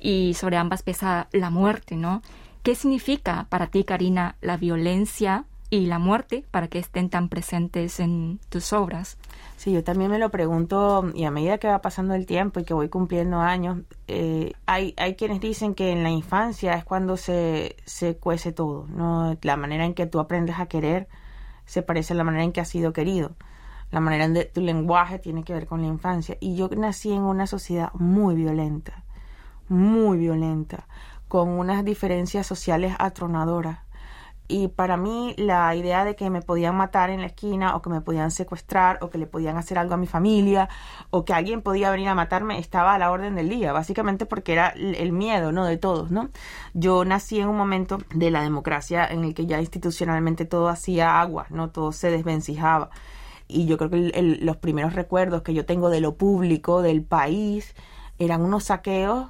y 0.00 0.34
sobre 0.34 0.56
ambas 0.56 0.82
pesa 0.82 1.28
la 1.32 1.50
muerte, 1.50 1.96
¿no? 1.96 2.22
¿Qué 2.62 2.74
significa 2.74 3.46
para 3.50 3.66
ti, 3.66 3.84
Karina, 3.84 4.36
la 4.40 4.56
violencia 4.56 5.44
y 5.70 5.86
la 5.86 5.98
muerte 5.98 6.44
para 6.50 6.68
que 6.68 6.78
estén 6.78 7.10
tan 7.10 7.28
presentes 7.28 8.00
en 8.00 8.38
tus 8.48 8.72
obras? 8.72 9.18
Sí, 9.56 9.72
yo 9.72 9.84
también 9.84 10.10
me 10.10 10.18
lo 10.18 10.30
pregunto 10.30 11.10
y 11.14 11.24
a 11.24 11.30
medida 11.30 11.58
que 11.58 11.68
va 11.68 11.80
pasando 11.80 12.14
el 12.14 12.26
tiempo 12.26 12.60
y 12.60 12.64
que 12.64 12.74
voy 12.74 12.88
cumpliendo 12.88 13.40
años, 13.40 13.80
eh, 14.08 14.52
hay, 14.66 14.94
hay 14.96 15.14
quienes 15.14 15.40
dicen 15.40 15.74
que 15.74 15.90
en 15.90 16.02
la 16.02 16.10
infancia 16.10 16.74
es 16.74 16.84
cuando 16.84 17.16
se, 17.16 17.76
se 17.84 18.16
cuece 18.16 18.52
todo, 18.52 18.86
¿no? 18.88 19.36
La 19.42 19.56
manera 19.56 19.84
en 19.84 19.94
que 19.94 20.06
tú 20.06 20.20
aprendes 20.20 20.58
a 20.58 20.66
querer 20.66 21.08
se 21.66 21.82
parece 21.82 22.12
a 22.12 22.16
la 22.16 22.24
manera 22.24 22.44
en 22.44 22.52
que 22.52 22.60
has 22.60 22.68
sido 22.68 22.92
querido. 22.92 23.36
La 23.90 24.00
manera 24.00 24.24
en 24.24 24.34
que 24.34 24.44
tu 24.46 24.60
lenguaje 24.60 25.18
tiene 25.18 25.44
que 25.44 25.52
ver 25.52 25.66
con 25.66 25.80
la 25.80 25.86
infancia. 25.86 26.36
Y 26.40 26.56
yo 26.56 26.68
nací 26.68 27.12
en 27.12 27.22
una 27.22 27.46
sociedad 27.46 27.92
muy 27.94 28.34
violenta, 28.34 29.04
muy 29.68 30.18
violenta, 30.18 30.86
con 31.28 31.48
unas 31.48 31.84
diferencias 31.84 32.46
sociales 32.46 32.94
atronadoras 32.98 33.83
y 34.46 34.68
para 34.68 34.96
mí 34.96 35.34
la 35.38 35.74
idea 35.74 36.04
de 36.04 36.16
que 36.16 36.28
me 36.28 36.42
podían 36.42 36.76
matar 36.76 37.08
en 37.08 37.20
la 37.20 37.26
esquina 37.26 37.76
o 37.76 37.82
que 37.82 37.88
me 37.88 38.02
podían 38.02 38.30
secuestrar 38.30 38.98
o 39.00 39.08
que 39.08 39.16
le 39.16 39.26
podían 39.26 39.56
hacer 39.56 39.78
algo 39.78 39.94
a 39.94 39.96
mi 39.96 40.06
familia 40.06 40.68
o 41.10 41.24
que 41.24 41.32
alguien 41.32 41.62
podía 41.62 41.90
venir 41.90 42.08
a 42.08 42.14
matarme 42.14 42.58
estaba 42.58 42.94
a 42.94 42.98
la 42.98 43.10
orden 43.10 43.34
del 43.36 43.48
día, 43.48 43.72
básicamente 43.72 44.26
porque 44.26 44.52
era 44.52 44.68
el 44.68 45.12
miedo, 45.12 45.50
¿no? 45.50 45.64
De 45.64 45.78
todos, 45.78 46.10
¿no? 46.10 46.28
Yo 46.74 47.04
nací 47.04 47.40
en 47.40 47.48
un 47.48 47.56
momento 47.56 47.98
de 48.14 48.30
la 48.30 48.42
democracia 48.42 49.06
en 49.06 49.24
el 49.24 49.34
que 49.34 49.46
ya 49.46 49.60
institucionalmente 49.60 50.44
todo 50.44 50.68
hacía 50.68 51.20
agua, 51.20 51.46
¿no? 51.48 51.70
Todo 51.70 51.92
se 51.92 52.10
desvencijaba. 52.10 52.90
Y 53.48 53.66
yo 53.66 53.78
creo 53.78 53.90
que 53.90 54.38
los 54.40 54.56
primeros 54.58 54.94
recuerdos 54.94 55.42
que 55.42 55.54
yo 55.54 55.64
tengo 55.66 55.90
de 55.90 56.00
lo 56.00 56.16
público, 56.16 56.82
del 56.82 57.02
país, 57.02 57.74
eran 58.18 58.42
unos 58.42 58.64
saqueos 58.64 59.28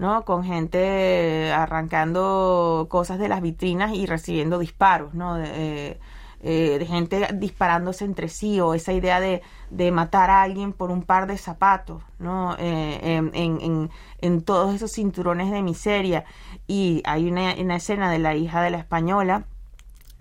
¿no? 0.00 0.24
Con 0.24 0.44
gente 0.44 1.52
arrancando 1.52 2.86
cosas 2.88 3.18
de 3.18 3.28
las 3.28 3.42
vitrinas 3.42 3.92
y 3.92 4.06
recibiendo 4.06 4.58
disparos, 4.58 5.12
¿no? 5.12 5.34
De, 5.34 6.00
eh, 6.42 6.86
gente 6.88 7.28
disparándose 7.34 8.06
entre 8.06 8.30
sí 8.30 8.60
o 8.60 8.72
esa 8.72 8.94
idea 8.94 9.20
de, 9.20 9.42
de, 9.68 9.92
matar 9.92 10.30
a 10.30 10.40
alguien 10.40 10.72
por 10.72 10.90
un 10.90 11.02
par 11.02 11.26
de 11.26 11.36
zapatos, 11.36 12.02
¿no? 12.18 12.56
Eh, 12.58 12.98
en, 13.02 13.30
en, 13.34 13.90
en, 14.22 14.42
todos 14.42 14.74
esos 14.74 14.90
cinturones 14.90 15.50
de 15.50 15.62
miseria. 15.62 16.24
Y 16.66 17.02
hay 17.04 17.30
una, 17.30 17.54
una 17.58 17.76
escena 17.76 18.10
de 18.10 18.20
la 18.20 18.34
hija 18.34 18.62
de 18.62 18.70
la 18.70 18.78
española 18.78 19.44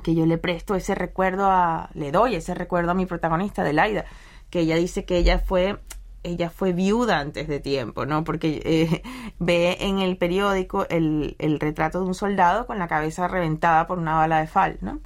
que 0.03 0.13
yo 0.13 0.25
le 0.25 0.37
presto 0.37 0.75
ese 0.75 0.93
recuerdo 0.93 1.49
a, 1.49 1.89
le 1.93 2.11
doy 2.11 2.35
ese 2.35 2.53
recuerdo 2.53 2.91
a 2.91 2.95
mi 2.95 3.05
protagonista, 3.05 3.63
de 3.63 3.71
Laida, 3.71 4.03
que 4.49 4.59
ella 4.59 4.75
dice 4.75 5.05
que 5.05 5.17
ella 5.17 5.39
fue 5.39 5.79
ella 6.23 6.49
fue 6.49 6.73
viuda 6.73 7.19
antes 7.19 7.47
de 7.47 7.59
tiempo, 7.59 8.05
¿no? 8.05 8.23
Porque 8.23 8.61
eh, 8.65 9.03
ve 9.39 9.77
en 9.79 9.99
el 9.99 10.17
periódico 10.17 10.87
el, 10.89 11.35
el, 11.39 11.59
retrato 11.59 12.01
de 12.01 12.05
un 12.05 12.15
soldado 12.15 12.67
con 12.67 12.79
la 12.79 12.87
cabeza 12.87 13.27
reventada 13.27 13.87
por 13.87 13.99
una 13.99 14.15
bala 14.15 14.39
de 14.39 14.47
fal, 14.47 14.77
¿no? 14.81 14.99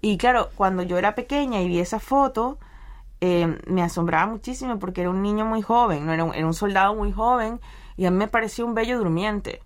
Y 0.00 0.18
claro, 0.18 0.50
cuando 0.56 0.82
yo 0.82 0.98
era 0.98 1.14
pequeña 1.14 1.60
y 1.60 1.68
vi 1.68 1.78
esa 1.78 2.00
foto, 2.00 2.58
eh, 3.20 3.56
me 3.68 3.84
asombraba 3.84 4.26
muchísimo 4.26 4.80
porque 4.80 5.02
era 5.02 5.10
un 5.10 5.22
niño 5.22 5.46
muy 5.46 5.62
joven, 5.62 6.06
¿no? 6.06 6.12
Era 6.12 6.24
un, 6.24 6.34
era 6.34 6.44
un, 6.44 6.54
soldado 6.54 6.94
muy 6.96 7.12
joven 7.12 7.60
y 7.96 8.06
a 8.06 8.10
mí 8.10 8.16
me 8.16 8.26
parecía 8.26 8.64
un 8.64 8.74
bello 8.74 8.98
durmiente. 8.98 9.62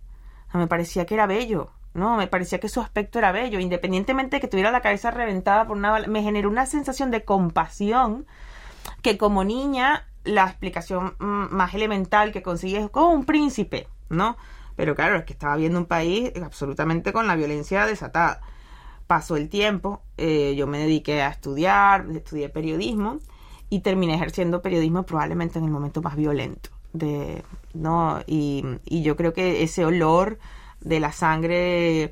O 0.52 0.58
me 0.58 0.66
parecía 0.66 1.06
que 1.06 1.14
era 1.14 1.26
bello, 1.26 1.72
¿no? 1.94 2.16
Me 2.16 2.26
parecía 2.26 2.60
que 2.60 2.68
su 2.68 2.82
aspecto 2.82 3.18
era 3.18 3.32
bello, 3.32 3.58
independientemente 3.58 4.36
de 4.36 4.40
que 4.42 4.48
tuviera 4.48 4.70
la 4.70 4.82
cabeza 4.82 5.10
reventada 5.10 5.66
por 5.66 5.78
una 5.78 5.90
bala. 5.90 6.06
Me 6.06 6.22
generó 6.22 6.50
una 6.50 6.66
sensación 6.66 7.10
de 7.10 7.24
compasión 7.24 8.26
que 9.00 9.16
como 9.16 9.42
niña 9.42 10.06
la 10.26 10.45
explicación 10.45 11.14
mm, 11.18 11.54
más 11.54 11.75
elemental 11.75 12.33
que 12.33 12.42
consigues 12.42 12.85
es 12.85 12.90
como 12.90 13.12
un 13.12 13.25
príncipe, 13.25 13.88
¿no? 14.11 14.37
Pero 14.76 14.95
claro, 14.95 15.16
es 15.16 15.25
que 15.25 15.33
estaba 15.33 15.56
viendo 15.56 15.78
un 15.78 15.87
país 15.87 16.33
absolutamente 16.42 17.12
con 17.12 17.26
la 17.26 17.37
violencia 17.37 17.87
desatada. 17.87 18.40
Pasó 19.06 19.37
el 19.37 19.49
tiempo, 19.49 20.02
eh, 20.18 20.54
yo 20.56 20.66
me 20.66 20.78
dediqué 20.78 21.23
a 21.23 21.28
estudiar, 21.28 22.06
estudié 22.14 22.49
periodismo 22.49 23.18
y 23.71 23.80
terminé 23.80 24.14
ejerciendo 24.14 24.62
periodismo 24.62 25.04
probablemente 25.04 25.59
en 25.59 25.64
el 25.64 25.71
momento 25.71 26.02
más 26.02 26.16
violento. 26.16 26.71
De, 26.92 27.42
¿no? 27.75 28.21
y, 28.26 28.64
y 28.85 29.02
yo 29.02 29.16
creo 29.16 29.35
que 29.35 29.62
ese 29.62 29.85
olor 29.85 30.38
de 30.80 30.99
la 30.99 31.12
sangre 31.12 32.11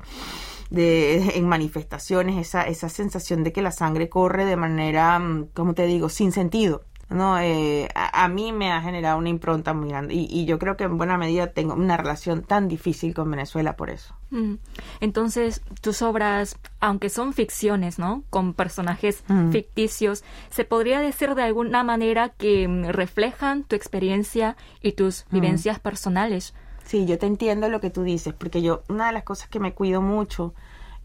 de, 0.69 1.31
en 1.35 1.47
manifestaciones, 1.47 2.37
esa, 2.37 2.63
esa 2.63 2.89
sensación 2.89 3.43
de 3.43 3.51
que 3.51 3.61
la 3.61 3.71
sangre 3.71 4.09
corre 4.09 4.45
de 4.45 4.55
manera, 4.55 5.17
mm, 5.19 5.47
como 5.53 5.73
te 5.73 5.85
digo, 5.85 6.09
sin 6.09 6.31
sentido 6.31 6.83
¿no? 7.09 7.39
Eh, 7.39 7.87
a, 7.93 8.27
mí 8.27 8.51
me 8.51 8.71
ha 8.71 8.81
generado 8.81 9.17
una 9.19 9.29
impronta 9.29 9.73
muy 9.73 9.89
grande 9.89 10.15
y, 10.15 10.45
yo 10.45 10.57
creo 10.57 10.75
que 10.75 10.85
en 10.85 10.97
buena 10.97 11.17
medida 11.17 11.47
tengo 11.47 11.73
una 11.73 11.97
relación 11.97 12.41
tan 12.41 12.67
difícil 12.67 13.13
con 13.13 13.29
Venezuela 13.29 13.75
por 13.75 13.89
eso. 13.89 14.15
Mm. 14.31 14.55
Entonces, 15.01 15.61
tus 15.81 16.01
obras, 16.01 16.57
aunque 16.79 17.09
son 17.09 17.33
ficciones, 17.33 17.99
¿no? 17.99 18.23
Con 18.29 18.53
personajes 18.53 19.23
mm. 19.27 19.51
ficticios, 19.51 20.23
¿se 20.49 20.65
podría 20.65 20.99
decir 20.99 21.35
de 21.35 21.43
alguna 21.43 21.83
manera 21.83 22.29
que 22.29 22.67
mm, 22.67 22.85
reflejan 22.85 23.63
tu 23.63 23.75
experiencia 23.75 24.57
y 24.81 24.93
tus 24.93 25.25
vivencias 25.29 25.79
personales? 25.79 26.55
Sí, 26.85 27.05
yo 27.05 27.17
te 27.19 27.27
entiendo 27.27 27.69
lo 27.69 27.81
que 27.81 27.91
tú 27.91 28.03
dices, 28.03 28.33
porque 28.33 28.61
yo, 28.61 28.83
una 28.89 29.07
de 29.07 29.13
las 29.13 29.23
cosas 29.23 29.47
que 29.47 29.59
me 29.59 29.73
cuido 29.73 30.01
mucho 30.01 30.53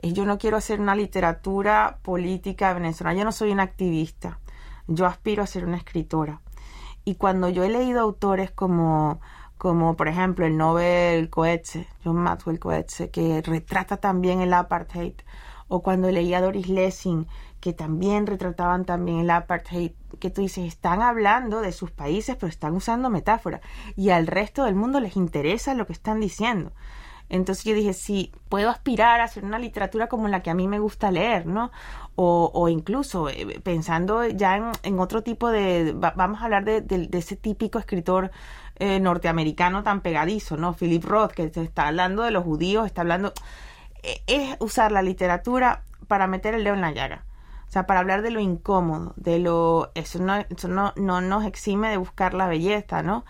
es 0.00 0.14
yo 0.14 0.25
no 0.25 0.38
quiero 0.38 0.57
hacer 0.57 0.80
una 0.80 0.95
literatura 0.95 1.99
política 2.02 2.73
venezolana, 2.73 3.19
yo 3.19 3.25
no 3.25 3.33
soy 3.33 3.50
una 3.50 3.64
activista 3.64 4.38
yo 4.90 5.06
aspiro 5.06 5.42
a 5.42 5.47
ser 5.47 5.64
una 5.64 5.76
escritora. 5.76 6.40
Y 7.04 7.14
cuando 7.14 7.49
yo 7.49 7.64
he 7.64 7.70
leído 7.70 8.00
autores 8.00 8.50
como, 8.50 9.20
como 9.56 9.97
por 9.97 10.09
ejemplo 10.09 10.44
el 10.44 10.56
Nobel 10.56 11.30
Coetze, 11.30 11.87
John 12.04 12.16
Maxwell 12.16 12.59
Coetze, 12.59 13.11
que 13.11 13.40
retrata 13.40 13.97
también 13.97 14.40
el 14.40 14.52
apartheid, 14.52 15.14
o 15.68 15.82
cuando 15.82 16.11
leía 16.11 16.40
Doris 16.40 16.68
Lessing, 16.68 17.28
que 17.61 17.73
también 17.73 18.26
retrataban 18.26 18.85
también 18.85 19.20
el 19.20 19.30
apartheid, 19.30 19.92
que 20.18 20.30
tú 20.30 20.40
dices, 20.40 20.66
están 20.66 21.00
hablando 21.00 21.61
de 21.61 21.73
sus 21.73 21.92
países, 21.92 22.37
pero 22.37 22.49
están 22.49 22.75
usando 22.75 23.09
metáforas, 23.09 23.61
y 23.97 24.11
al 24.11 24.26
resto 24.26 24.64
del 24.64 24.75
mundo 24.75 24.99
les 24.99 25.16
interesa 25.16 25.75
lo 25.75 25.87
que 25.87 25.92
están 25.92 26.18
diciendo. 26.20 26.73
Entonces 27.30 27.64
yo 27.64 27.75
dije, 27.75 27.92
sí, 27.94 28.32
puedo 28.49 28.68
aspirar 28.70 29.20
a 29.20 29.25
hacer 29.25 29.44
una 29.44 29.58
literatura 29.58 30.08
como 30.08 30.26
la 30.26 30.42
que 30.42 30.50
a 30.50 30.54
mí 30.54 30.66
me 30.66 30.80
gusta 30.80 31.12
leer, 31.12 31.46
¿no? 31.46 31.70
O, 32.16 32.68
incluso 32.68 33.30
eh, 33.30 33.60
pensando 33.62 34.26
ya 34.26 34.75
en, 34.82 34.99
otro 34.99 35.22
tipo 35.22 35.49
de, 35.49 35.94
vamos 35.94 36.42
a 36.42 36.44
hablar 36.44 36.64
de, 36.64 37.08
ese 37.12 37.37
típico 37.37 37.78
escritor 37.78 38.30
eh, 38.76 39.00
norteamericano 39.00 39.82
tan 39.82 40.02
pegadizo, 40.02 40.58
¿no? 40.58 40.75
Philip 40.75 41.02
Roth, 41.04 41.32
que 41.32 41.44
está 41.54 41.88
hablando 41.88 42.25
de 42.25 42.32
los 42.32 42.44
judíos, 42.44 42.84
está 42.84 43.02
hablando... 43.02 43.32
Eh, 44.02 44.22
es 44.26 44.56
usar 44.58 44.92
la 44.92 45.00
literatura 45.00 45.84
para 46.08 46.26
meter 46.26 46.54
el 46.54 46.64
dedo 46.64 46.75
en 46.75 46.80
la 46.82 46.92
llaga. 46.92 47.25
O 47.68 47.72
sea, 47.72 47.87
para 47.87 48.00
hablar 48.00 48.22
de 48.22 48.32
lo 48.32 48.40
incómodo, 48.40 49.14
de 49.16 49.38
lo... 49.38 49.92
Eso 49.94 50.18
no, 50.18 50.34
eso 50.37 50.68
no, 50.68 50.92
no 50.96 51.20
nos 51.20 51.44
exime 51.44 51.88
de 51.90 51.96
buscar 51.96 52.34
la 52.34 52.49
belleza, 52.49 53.02
¿no? 53.02 53.25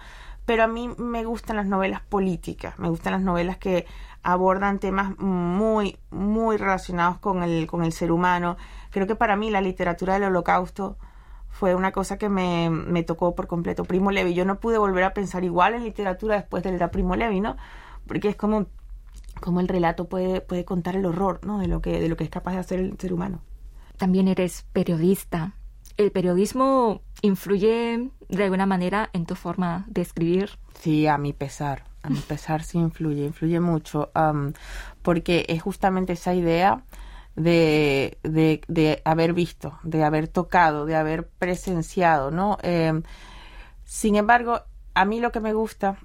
Pero 0.50 0.64
a 0.64 0.66
mí 0.66 0.90
me 0.98 1.24
gustan 1.24 1.54
las 1.54 1.66
novelas 1.66 2.00
políticas, 2.00 2.76
me 2.76 2.88
gustan 2.88 3.12
las 3.12 3.22
novelas 3.22 3.56
que 3.56 3.86
abordan 4.24 4.80
temas 4.80 5.16
muy, 5.16 5.96
muy 6.10 6.56
relacionados 6.56 7.18
con 7.18 7.44
el, 7.44 7.68
con 7.68 7.84
el 7.84 7.92
ser 7.92 8.10
humano. 8.10 8.56
Creo 8.90 9.06
que 9.06 9.14
para 9.14 9.36
mí 9.36 9.48
la 9.48 9.60
literatura 9.60 10.14
del 10.14 10.24
holocausto 10.24 10.96
fue 11.50 11.76
una 11.76 11.92
cosa 11.92 12.18
que 12.18 12.28
me, 12.28 12.68
me 12.68 13.04
tocó 13.04 13.36
por 13.36 13.46
completo. 13.46 13.84
Primo 13.84 14.10
Levi, 14.10 14.34
yo 14.34 14.44
no 14.44 14.58
pude 14.58 14.76
volver 14.76 15.04
a 15.04 15.14
pensar 15.14 15.44
igual 15.44 15.74
en 15.74 15.84
literatura 15.84 16.34
después 16.34 16.64
de 16.64 16.70
leer 16.70 16.82
a 16.82 16.90
Primo 16.90 17.14
Levi, 17.14 17.40
¿no? 17.40 17.56
Porque 18.08 18.30
es 18.30 18.34
como, 18.34 18.66
como 19.40 19.60
el 19.60 19.68
relato 19.68 20.08
puede, 20.08 20.40
puede 20.40 20.64
contar 20.64 20.96
el 20.96 21.06
horror, 21.06 21.38
¿no? 21.46 21.60
De 21.60 21.68
lo, 21.68 21.80
que, 21.80 22.00
de 22.00 22.08
lo 22.08 22.16
que 22.16 22.24
es 22.24 22.30
capaz 22.30 22.54
de 22.54 22.58
hacer 22.58 22.80
el 22.80 22.98
ser 22.98 23.12
humano. 23.12 23.40
También 23.98 24.26
eres 24.26 24.66
periodista. 24.72 25.54
¿El 26.00 26.12
periodismo 26.12 27.02
influye 27.20 28.10
de 28.30 28.44
alguna 28.44 28.64
manera 28.64 29.10
en 29.12 29.26
tu 29.26 29.34
forma 29.34 29.84
de 29.86 30.00
escribir? 30.00 30.48
Sí, 30.80 31.06
a 31.06 31.18
mi 31.18 31.34
pesar 31.34 31.84
a 32.02 32.08
mi 32.08 32.20
pesar 32.20 32.62
sí 32.62 32.78
influye, 32.78 33.26
influye 33.26 33.60
mucho, 33.60 34.10
porque 35.02 35.44
es 35.46 35.60
justamente 35.60 36.14
esa 36.14 36.34
idea 36.34 36.82
de, 37.36 38.16
de, 38.22 39.02
haber 39.04 39.34
visto, 39.34 39.78
de 39.82 40.02
haber 40.02 40.26
tocado, 40.26 40.86
de 40.86 40.96
haber 40.96 41.28
presenciado, 41.28 42.30
¿no? 42.30 42.56
Em, 42.62 43.02
sin 43.84 44.16
embargo, 44.16 44.62
a 44.94 45.04
mí 45.04 45.20
lo 45.20 45.30
que 45.32 45.40
me 45.40 45.52
gusta 45.52 45.98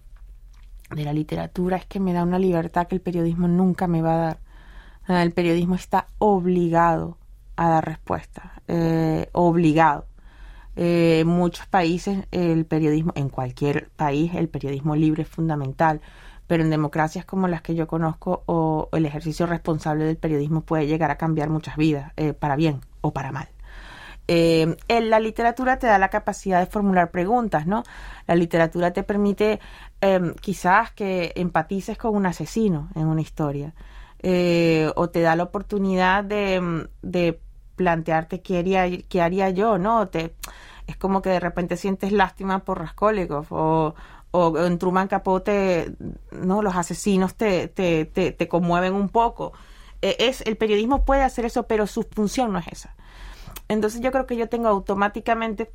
de 0.90 1.06
la 1.06 1.14
literatura 1.14 1.78
es 1.78 1.86
que 1.86 2.02
me 2.02 2.12
da 2.12 2.24
una 2.24 2.40
libertad 2.40 2.88
que 2.88 2.96
el 2.96 3.02
periodismo 3.02 3.48
nunca 3.48 3.88
me 3.88 4.02
va 4.02 4.16
a 4.16 4.18
dar. 4.18 4.40
El 5.08 5.32
periodismo 5.32 5.76
está 5.76 6.08
obligado 6.18 7.18
a 7.56 7.70
dar 7.70 7.86
respuesta, 7.86 8.54
eh, 8.68 9.30
obligado. 9.34 10.06
Eh, 10.76 11.22
en 11.22 11.28
muchos 11.28 11.68
países 11.68 12.26
el 12.32 12.66
periodismo, 12.66 13.14
en 13.16 13.30
cualquier 13.30 13.90
país 13.96 14.34
el 14.36 14.50
periodismo 14.50 14.96
libre 14.96 15.24
es 15.24 15.30
fundamental, 15.30 16.02
pero 16.48 16.64
en 16.64 16.70
democracias 16.70 17.24
como 17.24 17.48
las 17.48 17.62
que 17.62 17.76
yo 17.76 17.88
conozco 17.88 18.44
o 18.46 18.90
el 18.92 19.06
ejercicio 19.06 19.46
responsable 19.46 20.04
del 20.04 20.18
periodismo 20.18 20.62
puede 20.62 20.86
llegar 20.86 21.12
a 21.12 21.18
cambiar 21.18 21.50
muchas 21.50 21.78
vidas, 21.78 22.12
eh, 22.18 22.34
para 22.34 22.56
bien 22.56 22.82
o 23.02 23.14
para 23.14 23.32
mal. 23.32 23.48
En 24.28 24.76
la 25.12 25.20
literatura 25.20 25.78
te 25.78 25.86
da 25.86 26.00
la 26.00 26.10
capacidad 26.10 26.60
de 26.60 26.66
formular 26.66 27.12
preguntas, 27.12 27.68
¿no? 27.68 27.84
La 28.26 28.34
literatura 28.34 28.92
te 28.92 29.04
permite 29.04 29.60
em, 30.02 30.34
quizás 30.34 30.92
que 30.94 31.32
empatices 31.36 31.96
con 31.96 32.16
un 32.16 32.26
asesino 32.26 32.90
en 32.96 33.06
una 33.06 33.22
historia, 33.22 33.76
o 34.96 35.10
te 35.10 35.22
da 35.22 35.36
la 35.36 35.44
oportunidad 35.44 36.24
de 36.24 37.40
plantearte 37.76 38.42
qué 38.42 38.60
haría, 38.60 38.86
qué 39.10 39.22
haría 39.22 39.50
yo, 39.50 39.78
¿no? 39.78 40.08
Te, 40.08 40.36
es 40.88 40.98
como 40.98 41.22
que 41.22 41.30
de 41.30 41.40
repente 41.40 41.78
sientes 41.78 42.12
lástima 42.12 42.60
por 42.60 42.80
Raskolnikov 42.80 43.48
o, 43.50 43.96
o 44.32 44.58
en 44.66 44.78
Truman 44.78 45.08
Capote, 45.08 45.94
¿no? 46.32 46.62
Los 46.62 46.76
asesinos 46.76 47.36
te, 47.36 47.68
te, 47.68 48.06
te, 48.06 48.48
conmueven 48.48 48.94
un 48.94 49.10
poco. 49.10 49.54
E, 50.02 50.16
es, 50.20 50.42
el 50.42 50.58
periodismo 50.58 51.06
puede 51.06 51.24
hacer 51.24 51.46
eso, 51.46 51.64
pero 51.64 51.88
su 51.88 52.04
función 52.04 52.52
no 52.52 52.60
es 52.60 52.68
esa. 52.68 52.96
Entonces 53.68 54.02
yo 54.02 54.12
creo 54.12 54.28
que 54.28 54.38
yo 54.38 54.50
tengo 54.50 54.68
automáticamente 54.68 55.72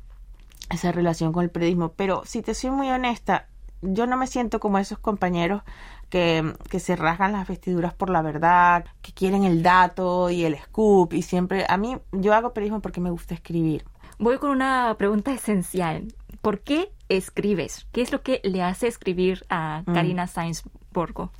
esa 0.69 0.91
relación 0.91 1.33
con 1.33 1.43
el 1.43 1.49
periodismo, 1.49 1.93
pero 1.93 2.23
si 2.25 2.41
te 2.41 2.53
soy 2.53 2.71
muy 2.71 2.89
honesta, 2.89 3.47
yo 3.81 4.07
no 4.07 4.17
me 4.17 4.27
siento 4.27 4.59
como 4.59 4.77
esos 4.77 4.99
compañeros 4.99 5.63
que, 6.09 6.53
que, 6.69 6.79
se 6.79 6.95
rasgan 6.95 7.31
las 7.31 7.47
vestiduras 7.47 7.93
por 7.93 8.09
la 8.09 8.21
verdad, 8.21 8.85
que 9.01 9.11
quieren 9.13 9.43
el 9.43 9.63
dato 9.63 10.29
y 10.29 10.43
el 10.43 10.57
scoop 10.57 11.13
y 11.13 11.21
siempre, 11.21 11.65
a 11.67 11.77
mí 11.77 11.97
yo 12.11 12.33
hago 12.33 12.53
periodismo 12.53 12.81
porque 12.81 13.01
me 13.01 13.11
gusta 13.11 13.33
escribir. 13.33 13.85
Voy 14.19 14.37
con 14.37 14.51
una 14.51 14.93
pregunta 14.97 15.31
esencial. 15.31 16.13
¿Por 16.41 16.59
qué 16.59 16.91
escribes? 17.09 17.87
¿Qué 17.91 18.01
es 18.01 18.11
lo 18.11 18.21
que 18.21 18.39
le 18.43 18.61
hace 18.61 18.87
escribir 18.87 19.45
a 19.49 19.83
mm. 19.85 19.93
Karina 19.93 20.27
Sainz 20.27 20.63
Borgo? 20.91 21.31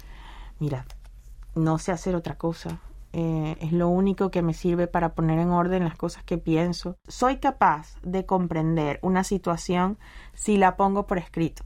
Mira, 0.60 0.86
no 1.54 1.78
sé 1.78 1.92
hacer 1.92 2.16
otra 2.16 2.40
cosa. 2.40 2.80
Eh, 3.14 3.58
es 3.60 3.72
lo 3.72 3.90
único 3.90 4.32
que 4.32 4.42
me 4.42 4.54
sirve 4.54 4.88
para 4.88 5.14
poner 5.14 5.38
en 5.40 5.50
orden 5.50 5.84
las 5.84 5.96
cosas 5.96 6.24
que 6.24 6.38
pienso. 6.38 6.98
Soy 7.08 7.38
capaz 7.38 7.98
de 8.04 8.26
comprender 8.26 9.00
una 9.02 9.24
situación 9.24 9.98
si 10.34 10.58
la 10.58 10.78
pongo 10.78 11.08
por 11.08 11.18
escrito. 11.18 11.64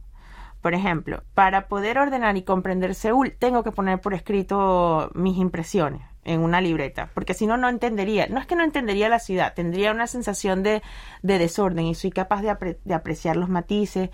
Por 0.66 0.74
ejemplo, 0.74 1.22
para 1.36 1.68
poder 1.68 2.00
ordenar 2.00 2.38
y 2.38 2.42
comprender 2.42 2.96
Seúl, 2.96 3.36
tengo 3.38 3.62
que 3.62 3.72
poner 3.72 4.02
por 4.02 4.16
escrito 4.16 5.12
mis 5.14 5.38
impresiones 5.38 6.02
en 6.24 6.40
una 6.40 6.60
libreta, 6.60 7.12
porque 7.14 7.36
si 7.36 7.46
no, 7.46 7.56
no 7.56 7.70
entendería, 7.70 8.26
no 8.32 8.40
es 8.40 8.48
que 8.48 8.56
no 8.56 8.64
entendería 8.64 9.08
la 9.08 9.20
ciudad, 9.20 9.54
tendría 9.54 9.92
una 9.92 10.08
sensación 10.08 10.64
de, 10.64 10.82
de 11.22 11.38
desorden 11.38 11.86
y 11.86 11.94
soy 11.94 12.10
capaz 12.10 12.42
de, 12.42 12.80
de, 12.84 12.94
apreciar 12.96 13.38
los 13.38 13.48
matices. 13.48 14.10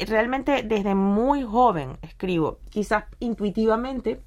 Realmente 0.00 0.62
desde 0.64 0.94
muy 0.94 1.44
joven 1.44 1.96
escribo, 2.02 2.58
quizás 2.68 3.04
intuitivamente, 3.18 4.20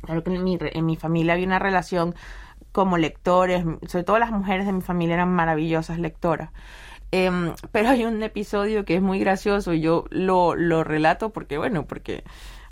claro 0.00 0.24
que 0.24 0.34
en 0.34 0.42
mi, 0.42 0.56
en 0.58 0.86
mi 0.86 0.96
familia 0.96 1.34
había 1.34 1.48
una 1.48 1.58
relación 1.58 2.14
como 2.72 2.96
lectores, 2.96 3.62
sobre 3.88 4.04
todo 4.04 4.18
las 4.18 4.30
mujeres 4.30 4.64
de 4.64 4.72
mi 4.72 4.80
familia 4.80 5.16
eran 5.16 5.34
maravillosas 5.34 5.98
lectoras. 5.98 6.48
Em, 7.10 7.54
pero 7.72 7.88
hay 7.88 8.04
un 8.04 8.22
episodio 8.22 8.84
que 8.84 8.96
es 8.96 9.02
muy 9.02 9.18
gracioso 9.18 9.72
y 9.72 9.80
yo 9.80 10.04
lo, 10.10 10.54
lo 10.54 10.84
relato 10.84 11.30
porque, 11.30 11.56
bueno, 11.56 11.86
porque, 11.86 12.22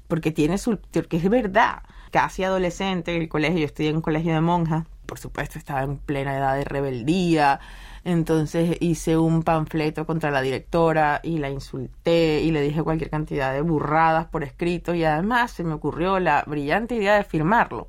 porque 0.09 0.31
tiene 0.31 0.59
su, 0.59 0.79
porque 0.93 1.17
es 1.17 1.31
verdad 1.31 1.83
casi 2.11 2.45
adolescente 2.45 3.15
en 3.15 3.23
el 3.23 3.29
colegio, 3.29 3.59
yo 3.59 3.67
estudié 3.67 3.91
en 3.91 3.97
un 3.97 4.03
colegio 4.03 4.35
de 4.35 4.41
monjas, 4.41 4.87
por 5.07 5.19
supuesto 5.19 5.59
estaba 5.59 5.83
en 5.83 5.99
plena 5.99 6.37
edad 6.37 6.55
de 6.57 6.65
rebeldía, 6.65 7.61
entonces 8.05 8.77
hice 8.81 9.17
un 9.17 9.43
panfleto 9.43 10.07
contra 10.07 10.31
la 10.31 10.43
directora 10.43 11.21
y 11.23 11.39
la 11.39 11.51
insulté 11.51 12.41
y 12.43 12.51
le 12.53 12.61
dije 12.61 12.83
cualquier 12.83 13.11
cantidad 13.11 13.53
de 13.53 13.63
burradas 13.63 14.27
por 14.27 14.45
escrito 14.45 14.95
y 14.95 15.05
además 15.05 15.51
se 15.51 15.65
me 15.65 15.75
ocurrió 15.75 16.21
la 16.21 16.45
brillante 16.47 16.95
idea 16.95 17.17
de 17.17 17.25
firmarlo. 17.25 17.89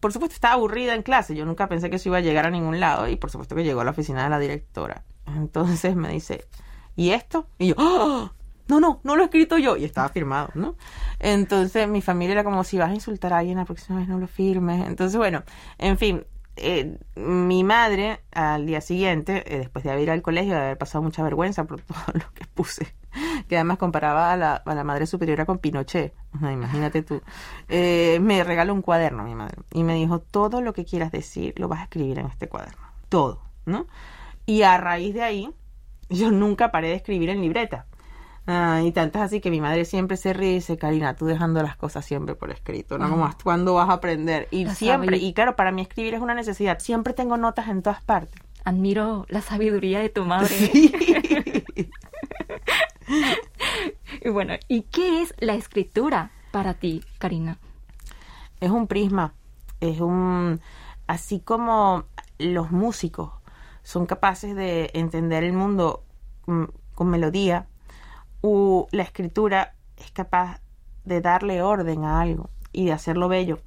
Por 0.00 0.12
supuesto 0.12 0.34
estaba 0.34 0.54
aburrida 0.54 0.94
en 0.94 1.02
clase, 1.02 1.34
yo 1.34 1.44
nunca 1.44 1.68
pensé 1.68 1.90
que 1.90 1.96
eso 1.96 2.08
iba 2.08 2.18
a 2.18 2.22
llegar 2.22 2.46
a 2.46 2.50
ningún 2.50 2.80
lado 2.80 3.08
y 3.08 3.16
por 3.16 3.30
supuesto 3.30 3.54
que 3.54 3.64
llegó 3.64 3.80
a 3.82 3.84
la 3.84 3.90
oficina 3.92 4.24
de 4.24 4.30
la 4.30 4.38
directora. 4.38 5.04
Entonces 5.26 5.96
me 5.96 6.10
dice, 6.10 6.44
¿y 6.94 7.10
esto? 7.10 7.46
Y 7.58 7.68
yo, 7.68 7.74
¡Oh! 7.78 8.30
no, 8.68 8.80
no, 8.80 9.00
no 9.04 9.16
lo 9.16 9.22
he 9.22 9.26
escrito 9.26 9.58
yo. 9.58 9.76
Y 9.76 9.84
estaba 9.84 10.08
firmado, 10.08 10.50
¿no? 10.54 10.76
Entonces 11.18 11.88
mi 11.88 12.02
familia 12.02 12.32
era 12.32 12.44
como, 12.44 12.64
si 12.64 12.78
vas 12.78 12.90
a 12.90 12.94
insultar 12.94 13.32
a 13.32 13.38
alguien 13.38 13.58
la 13.58 13.64
próxima 13.64 13.98
vez 13.98 14.08
no 14.08 14.18
lo 14.18 14.26
firmes. 14.26 14.86
Entonces, 14.86 15.16
bueno, 15.16 15.42
en 15.78 15.98
fin, 15.98 16.24
eh, 16.58 16.98
mi 17.16 17.64
madre 17.64 18.22
al 18.32 18.64
día 18.64 18.80
siguiente, 18.80 19.44
eh, 19.46 19.58
después 19.58 19.84
de 19.84 19.90
haber 19.90 20.04
ido 20.04 20.12
al 20.14 20.22
colegio, 20.22 20.54
de 20.54 20.60
haber 20.60 20.78
pasado 20.78 21.02
mucha 21.02 21.22
vergüenza 21.22 21.64
por 21.64 21.82
todo 21.82 21.98
lo 22.14 22.32
que 22.32 22.46
puse, 22.46 22.94
que 23.46 23.56
además 23.56 23.76
comparaba 23.76 24.32
a 24.32 24.36
la, 24.38 24.54
a 24.54 24.74
la 24.74 24.82
madre 24.82 25.06
superiora 25.06 25.44
con 25.44 25.58
Pinochet, 25.58 26.14
imagínate 26.40 27.02
tú, 27.02 27.20
eh, 27.68 28.18
me 28.22 28.42
regaló 28.42 28.72
un 28.72 28.80
cuaderno 28.80 29.22
mi 29.22 29.34
madre 29.34 29.58
y 29.72 29.84
me 29.84 29.94
dijo, 29.94 30.20
todo 30.20 30.62
lo 30.62 30.72
que 30.72 30.86
quieras 30.86 31.12
decir 31.12 31.52
lo 31.58 31.68
vas 31.68 31.80
a 31.80 31.84
escribir 31.84 32.18
en 32.18 32.26
este 32.26 32.48
cuaderno, 32.48 32.86
todo, 33.10 33.42
¿no? 33.66 33.86
Y 34.46 34.62
a 34.62 34.78
raíz 34.78 35.14
de 35.14 35.22
ahí 35.22 35.50
yo 36.08 36.30
nunca 36.30 36.70
paré 36.70 36.88
de 36.88 36.94
escribir 36.94 37.30
en 37.30 37.42
libreta. 37.42 37.86
Ah, 38.48 38.80
y 38.84 38.92
tantas 38.92 39.22
así 39.22 39.40
que 39.40 39.50
mi 39.50 39.60
madre 39.60 39.84
siempre 39.84 40.16
se 40.16 40.32
ríe 40.32 40.52
y 40.52 40.54
dice, 40.54 40.76
Karina, 40.76 41.16
tú 41.16 41.26
dejando 41.26 41.60
las 41.64 41.76
cosas 41.76 42.04
siempre 42.04 42.36
por 42.36 42.52
escrito, 42.52 42.96
¿no? 42.96 43.10
Como, 43.10 43.28
¿cuándo 43.42 43.74
vas 43.74 43.88
a 43.88 43.94
aprender? 43.94 44.46
Y 44.52 44.68
siempre, 44.68 45.16
y 45.16 45.32
claro, 45.32 45.56
para 45.56 45.72
mí 45.72 45.82
escribir 45.82 46.14
es 46.14 46.20
una 46.20 46.34
necesidad. 46.34 46.78
Siempre 46.78 47.12
tengo 47.12 47.36
notas 47.36 47.66
en 47.66 47.82
todas 47.82 48.02
partes. 48.02 48.40
Admiro 48.64 49.26
la 49.28 49.40
sabiduría 49.40 49.98
de 49.98 50.10
tu 50.10 50.24
madre. 50.24 50.54
y 54.24 54.28
bueno, 54.28 54.54
¿y 54.68 54.82
qué 54.82 55.22
es 55.22 55.34
la 55.38 55.54
escritura 55.54 56.30
para 56.52 56.74
ti, 56.74 57.02
Karina? 57.18 57.58
Es 58.60 58.70
un 58.70 58.86
prisma, 58.86 59.34
es 59.80 60.00
un... 60.00 60.60
Así 61.08 61.40
como 61.40 62.04
los 62.38 62.70
músicos 62.70 63.32
son 63.86 64.06
capaces 64.06 64.56
de 64.56 64.90
entender 64.94 65.44
el 65.44 65.52
mundo 65.52 66.02
con 66.44 67.08
melodía, 67.08 67.68
la 68.90 69.02
escritura 69.04 69.76
es 69.96 70.10
capaz 70.10 70.60
de 71.04 71.20
darle 71.20 71.62
orden 71.62 72.02
a 72.02 72.20
algo 72.20 72.50
y 72.72 72.86
de 72.86 72.92
hacerlo 72.92 73.28
bello. 73.28 73.60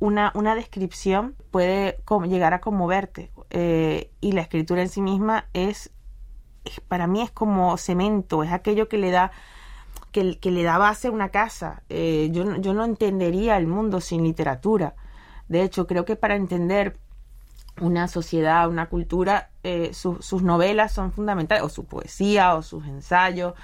Una, 0.00 0.32
una 0.34 0.56
descripción 0.56 1.36
puede 1.52 2.02
llegar 2.26 2.52
a 2.52 2.60
conmoverte 2.60 3.30
eh, 3.50 4.10
y 4.20 4.32
la 4.32 4.40
escritura 4.40 4.82
en 4.82 4.88
sí 4.88 5.02
misma 5.02 5.46
es, 5.52 5.92
para 6.88 7.06
mí 7.06 7.22
es 7.22 7.30
como 7.30 7.76
cemento, 7.76 8.42
es 8.42 8.50
aquello 8.50 8.88
que 8.88 8.98
le 8.98 9.12
da 9.12 9.30
que, 10.10 10.40
que 10.40 10.50
le 10.50 10.64
da 10.64 10.78
base 10.78 11.06
a 11.06 11.12
una 11.12 11.28
casa. 11.28 11.84
Eh, 11.90 12.30
yo, 12.32 12.56
yo 12.56 12.74
no 12.74 12.84
entendería 12.84 13.56
el 13.56 13.68
mundo 13.68 14.00
sin 14.00 14.24
literatura. 14.24 14.96
De 15.46 15.62
hecho, 15.62 15.86
creo 15.86 16.04
que 16.04 16.16
para 16.16 16.34
entender 16.34 16.98
una 17.80 18.08
sociedad, 18.08 18.68
una 18.68 18.88
cultura, 18.88 19.49
eh, 19.62 19.92
sus 19.92 20.42
novelas 20.42 20.92
son 20.92 21.12
fundamentales, 21.12 21.62
o 21.64 21.68
su 21.68 21.84
poesía, 21.84 22.54
o 22.54 22.62
sus 22.62 22.86
ensayos, 22.86 23.54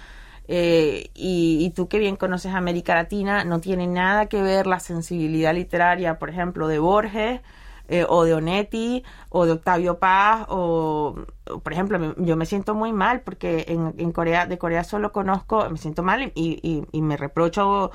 eh, 0.48 1.10
y, 1.14 1.70
tú 1.74 1.88
que 1.88 1.98
bien 1.98 2.16
conoces 2.16 2.54
América 2.54 2.94
Latina, 2.94 3.44
no 3.44 3.60
tiene 3.60 3.86
nada 3.86 4.26
que 4.26 4.42
ver 4.42 4.66
la 4.66 4.78
sensibilidad 4.80 5.54
literaria, 5.54 6.18
por 6.18 6.30
ejemplo, 6.30 6.68
de 6.68 6.78
Borges 6.78 7.40
eh, 7.88 8.04
o 8.08 8.24
de 8.24 8.34
Onetti 8.34 9.04
o 9.28 9.46
de 9.46 9.52
Octavio 9.52 9.98
Paz 9.98 10.46
o, 10.48 11.16
por 11.62 11.72
ejemplo, 11.72 12.14
yo 12.18 12.36
me 12.36 12.46
siento 12.46 12.74
muy 12.74 12.92
mal 12.92 13.20
porque 13.22 13.64
en, 13.68 14.12
Corea, 14.12 14.46
de 14.46 14.58
Corea 14.58 14.84
solo 14.84 15.12
conozco, 15.12 15.68
me 15.70 15.78
siento 15.78 16.02
mal 16.02 16.32
y, 16.34 16.86
y, 16.92 17.02
me 17.02 17.16
reprocho 17.16 17.90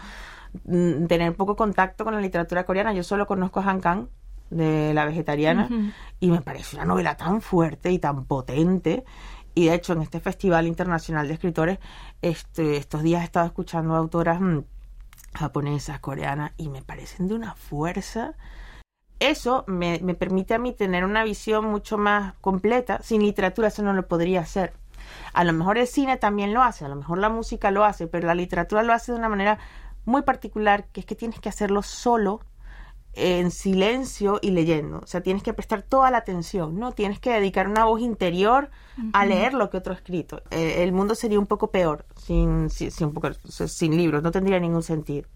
mm, 0.65 1.05
tener 1.07 1.35
poco 1.35 1.55
contacto 1.55 2.03
con 2.03 2.13
la 2.15 2.21
literatura 2.21 2.65
coreana. 2.65 2.93
Yo 2.93 3.03
solo 3.03 3.27
conozco 3.27 3.61
a 3.61 3.69
Han 3.69 3.81
Kang 3.81 4.07
de 4.51 4.93
La 4.93 5.05
Vegetariana 5.05 5.67
y 6.19 6.29
me 6.29 6.41
parece 6.41 6.75
una 6.75 6.85
novela 6.85 7.17
tan 7.17 7.41
fuerte 7.41 7.91
y 7.91 7.97
tan 7.97 8.25
potente 8.25 9.03
y 9.53 9.65
de 9.65 9.73
hecho, 9.73 9.93
en 9.93 10.01
este 10.01 10.19
Festival 10.19 10.67
Internacional 10.67 11.27
de 11.27 11.33
Escritores, 11.33 11.79
este, 12.21 12.77
estos 12.77 13.03
días 13.03 13.21
he 13.21 13.25
estado 13.25 13.45
escuchando 13.45 13.95
autoras 13.95 14.39
mm, 14.39 14.59
japonesas, 15.33 15.99
coreanas, 15.99 16.51
y 16.57 16.69
me 16.69 16.81
parecen 16.81 17.27
de 17.27 17.35
una 17.35 17.55
fuerza. 17.55 18.33
Eso 19.19 19.65
me, 19.67 19.99
me 20.01 20.15
permite 20.15 20.53
a 20.53 20.59
mí 20.59 20.73
tener 20.73 21.03
una 21.03 21.23
visión 21.23 21.65
mucho 21.65 21.97
más 21.97 22.33
completa. 22.39 23.01
Sin 23.03 23.21
literatura 23.21 23.67
eso 23.67 23.83
no 23.83 23.93
lo 23.93 24.07
podría 24.07 24.41
hacer. 24.41 24.73
A 25.33 25.43
lo 25.43 25.51
mejor 25.51 25.77
el 25.77 25.87
cine 25.87 26.17
también 26.17 26.53
lo 26.53 26.63
hace, 26.63 26.85
a 26.85 26.89
lo 26.89 26.95
mejor 26.95 27.17
la 27.17 27.29
música 27.29 27.71
lo 27.71 27.83
hace, 27.83 28.07
pero 28.07 28.27
la 28.27 28.35
literatura 28.35 28.83
lo 28.83 28.93
hace 28.93 29.11
de 29.11 29.17
una 29.17 29.29
manera 29.29 29.59
muy 30.05 30.21
particular, 30.21 30.85
que 30.85 31.01
es 31.01 31.05
que 31.05 31.15
tienes 31.15 31.39
que 31.39 31.49
hacerlo 31.49 31.83
solo 31.83 32.41
en 33.13 33.51
silencio 33.51 34.39
y 34.41 34.51
leyendo. 34.51 34.99
O 34.99 35.07
sea, 35.07 35.21
tienes 35.21 35.43
que 35.43 35.53
prestar 35.53 35.81
toda 35.81 36.11
la 36.11 36.17
atención, 36.17 36.79
¿no? 36.79 36.91
Tienes 36.93 37.19
que 37.19 37.31
dedicar 37.31 37.67
una 37.67 37.85
voz 37.85 38.01
interior 38.01 38.69
a 39.13 39.25
leer 39.25 39.53
lo 39.53 39.69
que 39.69 39.77
otro 39.77 39.93
ha 39.93 39.95
escrito. 39.95 40.43
Eh, 40.51 40.83
el 40.83 40.91
mundo 40.91 41.15
sería 41.15 41.39
un 41.39 41.47
poco 41.47 41.71
peor 41.71 42.05
sin, 42.15 42.69
sin, 42.69 42.91
sin 42.91 43.97
libros, 43.97 44.23
no 44.23 44.31
tendría 44.31 44.59
ningún 44.59 44.83
sentido. 44.83 45.27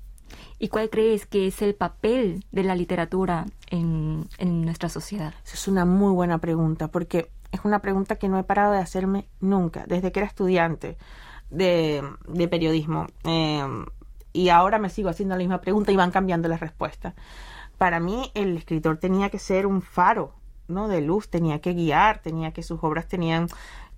¿Y 0.58 0.70
cuál 0.70 0.90
crees 0.90 1.26
que 1.26 1.48
es 1.48 1.62
el 1.62 1.76
papel 1.76 2.46
de 2.52 2.64
la 2.64 2.76
literatura 2.76 3.46
en, 3.70 4.28
en 4.38 4.64
nuestra 4.64 4.90
sociedad? 4.90 5.34
Esa 5.44 5.56
es 5.56 5.68
una 5.68 5.86
muy 5.86 6.14
buena 6.14 6.38
pregunta, 6.38 6.88
porque 6.88 7.30
es 7.52 7.60
una 7.64 7.80
pregunta 7.80 8.16
que 8.16 8.30
no 8.30 8.40
he 8.40 8.44
parado 8.44 8.72
de 8.74 8.80
hacerme 8.80 9.28
nunca, 9.42 9.86
desde 9.88 10.12
que 10.12 10.20
era 10.20 10.28
estudiante 10.28 10.98
de, 11.50 12.04
de 12.28 12.48
periodismo. 12.48 13.08
Eh, 13.26 13.66
y 14.32 14.50
ahora 14.50 14.80
me 14.80 14.90
sigo 14.90 15.10
haciendo 15.10 15.36
la 15.36 15.40
misma 15.40 15.62
pregunta 15.62 15.92
y 15.92 15.96
van 15.96 16.12
cambiando 16.12 16.48
las 16.48 16.60
respuestas 16.60 17.16
para 17.78 18.00
mí 18.00 18.32
el 18.34 18.58
escritor 18.58 18.98
tenía 18.98 19.30
que 19.30 19.40
ser 19.40 19.68
un 19.68 19.82
faro, 19.82 20.34
¿no? 20.68 20.88
De 20.88 21.02
luz, 21.02 21.30
tenía 21.30 21.60
que 21.60 21.74
guiar, 21.74 22.20
tenía 22.22 22.52
que 22.52 22.64
sus 22.64 22.80
obras 22.84 23.08
tenían 23.08 23.48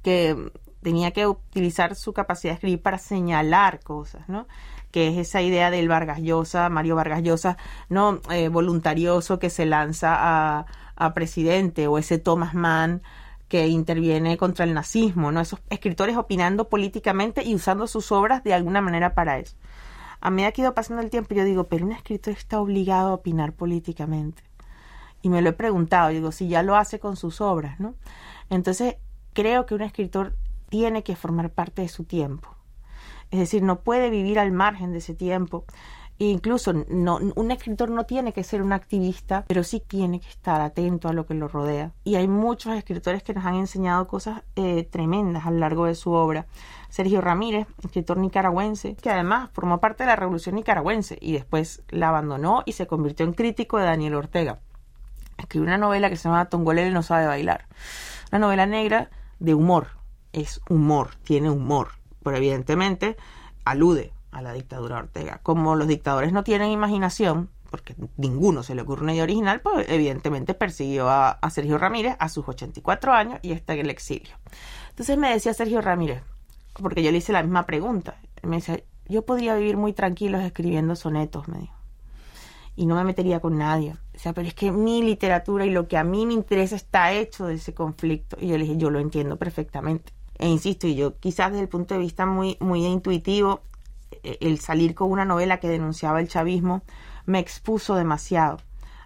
que 0.03 0.51
tenía 0.81 1.11
que 1.11 1.27
utilizar 1.27 1.95
su 1.95 2.13
capacidad 2.13 2.51
de 2.51 2.55
escribir 2.55 2.81
para 2.81 2.97
señalar 2.97 3.79
cosas, 3.81 4.27
¿no? 4.29 4.47
Que 4.91 5.09
es 5.09 5.17
esa 5.17 5.41
idea 5.41 5.69
del 5.69 5.89
Vargas 5.89 6.21
Llosa, 6.21 6.69
Mario 6.69 6.95
Vargas 6.95 7.23
Llosa, 7.23 7.57
¿no? 7.89 8.21
Eh, 8.31 8.47
voluntarioso 8.49 9.39
que 9.39 9.49
se 9.49 9.65
lanza 9.65 10.15
a, 10.17 10.65
a 10.95 11.13
presidente 11.13 11.87
o 11.87 11.97
ese 11.97 12.19
Thomas 12.19 12.53
Mann 12.53 13.01
que 13.47 13.67
interviene 13.67 14.37
contra 14.37 14.65
el 14.65 14.73
nazismo, 14.73 15.31
¿no? 15.31 15.41
Esos 15.41 15.61
escritores 15.69 16.17
opinando 16.17 16.69
políticamente 16.69 17.43
y 17.43 17.55
usando 17.55 17.87
sus 17.87 18.11
obras 18.11 18.43
de 18.43 18.53
alguna 18.53 18.81
manera 18.81 19.13
para 19.13 19.39
eso 19.39 19.55
a 20.27 20.29
medida 20.29 20.51
que 20.51 20.61
ido 20.61 20.73
pasando 20.73 21.01
el 21.01 21.09
tiempo, 21.09 21.33
yo 21.33 21.45
digo, 21.45 21.63
pero 21.63 21.85
un 21.85 21.93
escritor 21.93 22.33
está 22.33 22.59
obligado 22.59 23.11
a 23.11 23.13
opinar 23.13 23.53
políticamente. 23.53 24.43
Y 25.21 25.29
me 25.29 25.41
lo 25.41 25.51
he 25.51 25.53
preguntado, 25.53 26.09
digo, 26.09 26.33
si 26.33 26.49
ya 26.49 26.63
lo 26.63 26.75
hace 26.75 26.99
con 26.99 27.15
sus 27.15 27.39
obras, 27.39 27.79
¿no? 27.79 27.95
Entonces, 28.49 28.97
creo 29.31 29.65
que 29.65 29.73
un 29.73 29.83
escritor 29.83 30.35
tiene 30.67 31.01
que 31.01 31.15
formar 31.15 31.51
parte 31.51 31.81
de 31.81 31.87
su 31.87 32.03
tiempo. 32.03 32.49
Es 33.31 33.39
decir, 33.39 33.63
no 33.63 33.79
puede 33.79 34.09
vivir 34.09 34.37
al 34.37 34.51
margen 34.51 34.91
de 34.91 34.97
ese 34.97 35.13
tiempo. 35.13 35.63
E 36.19 36.25
incluso 36.25 36.73
no, 36.73 37.19
un 37.35 37.51
escritor 37.51 37.89
no 37.89 38.05
tiene 38.05 38.33
que 38.33 38.43
ser 38.43 38.61
un 38.61 38.73
activista, 38.73 39.45
pero 39.47 39.63
sí 39.63 39.79
tiene 39.79 40.19
que 40.19 40.27
estar 40.27 40.59
atento 40.59 41.07
a 41.07 41.13
lo 41.13 41.25
que 41.25 41.35
lo 41.35 41.47
rodea. 41.47 41.93
Y 42.03 42.15
hay 42.15 42.27
muchos 42.27 42.75
escritores 42.75 43.23
que 43.23 43.33
nos 43.33 43.45
han 43.45 43.55
enseñado 43.55 44.09
cosas 44.09 44.43
eh, 44.57 44.83
tremendas 44.91 45.45
a 45.45 45.51
lo 45.51 45.59
largo 45.59 45.85
de 45.85 45.95
su 45.95 46.11
obra. 46.11 46.47
Sergio 46.89 47.21
Ramírez, 47.21 47.67
escritor 47.83 48.17
nicaragüense, 48.17 48.95
que 48.95 49.09
además 49.09 49.49
formó 49.53 49.79
parte 49.79 50.03
de 50.03 50.07
la 50.07 50.15
Revolución 50.15 50.55
Nicaragüense 50.55 51.17
y 51.21 51.33
después 51.33 51.83
la 51.89 52.09
abandonó 52.09 52.63
y 52.65 52.73
se 52.73 52.87
convirtió 52.87 53.25
en 53.25 53.33
crítico 53.33 53.77
de 53.77 53.85
Daniel 53.85 54.15
Ortega. 54.15 54.59
Escribió 55.37 55.67
una 55.67 55.77
novela 55.77 56.09
que 56.09 56.15
se 56.15 56.27
llama 56.29 56.49
Tongolele 56.49 56.91
no 56.91 57.03
sabe 57.03 57.27
bailar. 57.27 57.67
Una 58.31 58.39
novela 58.39 58.65
negra 58.65 59.09
de 59.39 59.53
humor. 59.53 59.87
Es 60.33 60.61
humor, 60.69 61.11
tiene 61.23 61.49
humor, 61.49 61.89
pero 62.23 62.37
evidentemente 62.37 63.17
alude 63.65 64.13
a 64.31 64.41
la 64.41 64.53
dictadura 64.53 64.97
Ortega. 64.97 65.39
Como 65.43 65.75
los 65.75 65.87
dictadores 65.87 66.33
no 66.33 66.43
tienen 66.43 66.71
imaginación, 66.71 67.49
porque 67.69 67.95
ninguno 68.17 68.63
se 68.63 68.75
le 68.75 68.81
ocurre 68.81 69.03
una 69.03 69.13
idea 69.13 69.23
original, 69.23 69.61
pues 69.61 69.87
evidentemente 69.89 70.53
persiguió 70.53 71.09
a, 71.09 71.31
a 71.31 71.49
Sergio 71.49 71.77
Ramírez 71.77 72.15
a 72.19 72.29
sus 72.29 72.47
84 72.47 73.13
años 73.13 73.39
y 73.41 73.51
está 73.51 73.73
en 73.73 73.81
el 73.81 73.89
exilio. 73.89 74.35
Entonces 74.89 75.17
me 75.17 75.31
decía 75.31 75.53
Sergio 75.53 75.81
Ramírez, 75.81 76.23
porque 76.81 77.03
yo 77.03 77.11
le 77.11 77.17
hice 77.17 77.33
la 77.33 77.43
misma 77.43 77.65
pregunta. 77.65 78.17
Me 78.43 78.57
decía, 78.57 78.79
yo 79.07 79.25
podría 79.25 79.55
vivir 79.55 79.77
muy 79.77 79.93
tranquilo 79.93 80.39
escribiendo 80.39 80.95
sonetos, 80.95 81.47
me 81.47 81.59
dijo. 81.59 81.73
Y 82.75 82.85
no 82.85 82.95
me 82.95 83.03
metería 83.03 83.39
con 83.39 83.57
nadie. 83.57 83.95
O 84.15 84.19
sea, 84.19 84.33
pero 84.33 84.47
es 84.47 84.53
que 84.53 84.71
mi 84.71 85.01
literatura 85.01 85.65
y 85.65 85.71
lo 85.71 85.87
que 85.87 85.97
a 85.97 86.03
mí 86.03 86.25
me 86.25 86.33
interesa 86.33 86.75
está 86.75 87.11
hecho 87.11 87.47
de 87.47 87.55
ese 87.55 87.73
conflicto. 87.73 88.37
Y 88.39 88.47
yo 88.47 88.57
le 88.57 88.65
dije, 88.65 88.77
yo 88.77 88.89
lo 88.89 88.99
entiendo 88.99 89.37
perfectamente. 89.37 90.13
E 90.37 90.47
insisto, 90.47 90.85
y 90.85 90.95
yo 90.95 91.17
quizás 91.17 91.51
desde 91.51 91.63
el 91.63 91.69
punto 91.69 91.95
de 91.95 91.99
vista 91.99 92.25
muy, 92.25 92.57
muy 92.59 92.85
intuitivo, 92.85 93.61
e, 94.23 94.37
el 94.41 94.59
salir 94.59 94.93
con 94.93 95.11
una 95.11 95.25
novela 95.25 95.59
que 95.59 95.67
denunciaba 95.67 96.19
el 96.19 96.27
chavismo 96.27 96.83
me 97.25 97.39
expuso 97.39 97.95
demasiado 97.95 98.59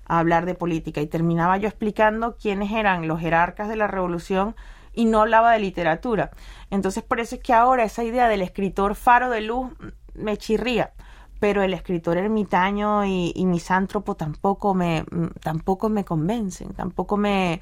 a 0.05 0.19
hablar 0.19 0.45
de 0.45 0.55
política 0.55 1.01
y 1.01 1.07
terminaba 1.07 1.57
yo 1.57 1.69
explicando 1.69 2.35
quiénes 2.35 2.71
eran 2.71 3.07
los 3.07 3.19
jerarcas 3.19 3.69
de 3.69 3.77
la 3.77 3.87
revolución 3.87 4.55
y 4.93 5.05
no 5.05 5.21
hablaba 5.21 5.53
de 5.53 5.59
literatura. 5.59 6.31
Entonces 6.69 7.03
por 7.03 7.19
eso 7.19 7.35
es 7.35 7.41
que 7.41 7.53
ahora 7.53 7.83
esa 7.83 8.03
idea 8.03 8.27
del 8.27 8.41
escritor 8.41 8.95
faro 8.95 9.29
de 9.29 9.41
luz 9.41 9.71
me 10.13 10.37
chirría, 10.37 10.93
pero 11.39 11.63
el 11.63 11.73
escritor 11.73 12.17
ermitaño 12.17 13.05
y, 13.05 13.45
misántropo 13.45 14.15
tampoco 14.15 14.73
me, 14.73 15.05
tampoco 15.41 15.89
me 15.89 16.05
convencen, 16.05 16.73
tampoco 16.73 17.17
me, 17.17 17.61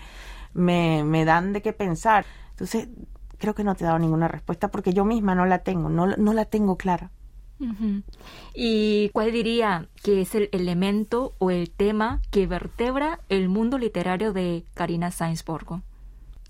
me, 0.53 1.25
dan 1.25 1.53
de 1.53 1.61
qué 1.61 1.73
pensar. 1.73 2.25
Entonces 2.51 2.89
creo 3.37 3.55
que 3.55 3.63
no 3.63 3.75
te 3.75 3.83
he 3.83 3.87
dado 3.87 3.99
ninguna 3.99 4.27
respuesta 4.27 4.69
porque 4.69 4.93
yo 4.93 5.05
misma 5.05 5.35
no 5.35 5.45
la 5.45 5.59
tengo, 5.59 5.89
no, 5.89 6.07
no 6.07 6.33
la 6.33 6.45
tengo 6.45 6.77
clara. 6.77 7.11
¿Y 8.53 9.09
cuál 9.09 9.31
diría 9.33 9.89
que 10.01 10.21
es 10.21 10.33
el 10.33 10.49
elemento 10.53 11.33
o 11.39 11.51
el 11.51 11.69
tema 11.69 12.21
que 12.31 12.47
vertebra 12.47 13.19
el 13.27 13.49
mundo 13.49 13.77
literario 13.77 14.31
de 14.31 14.63
Karina 14.73 15.11
Sainsborgo? 15.11 15.81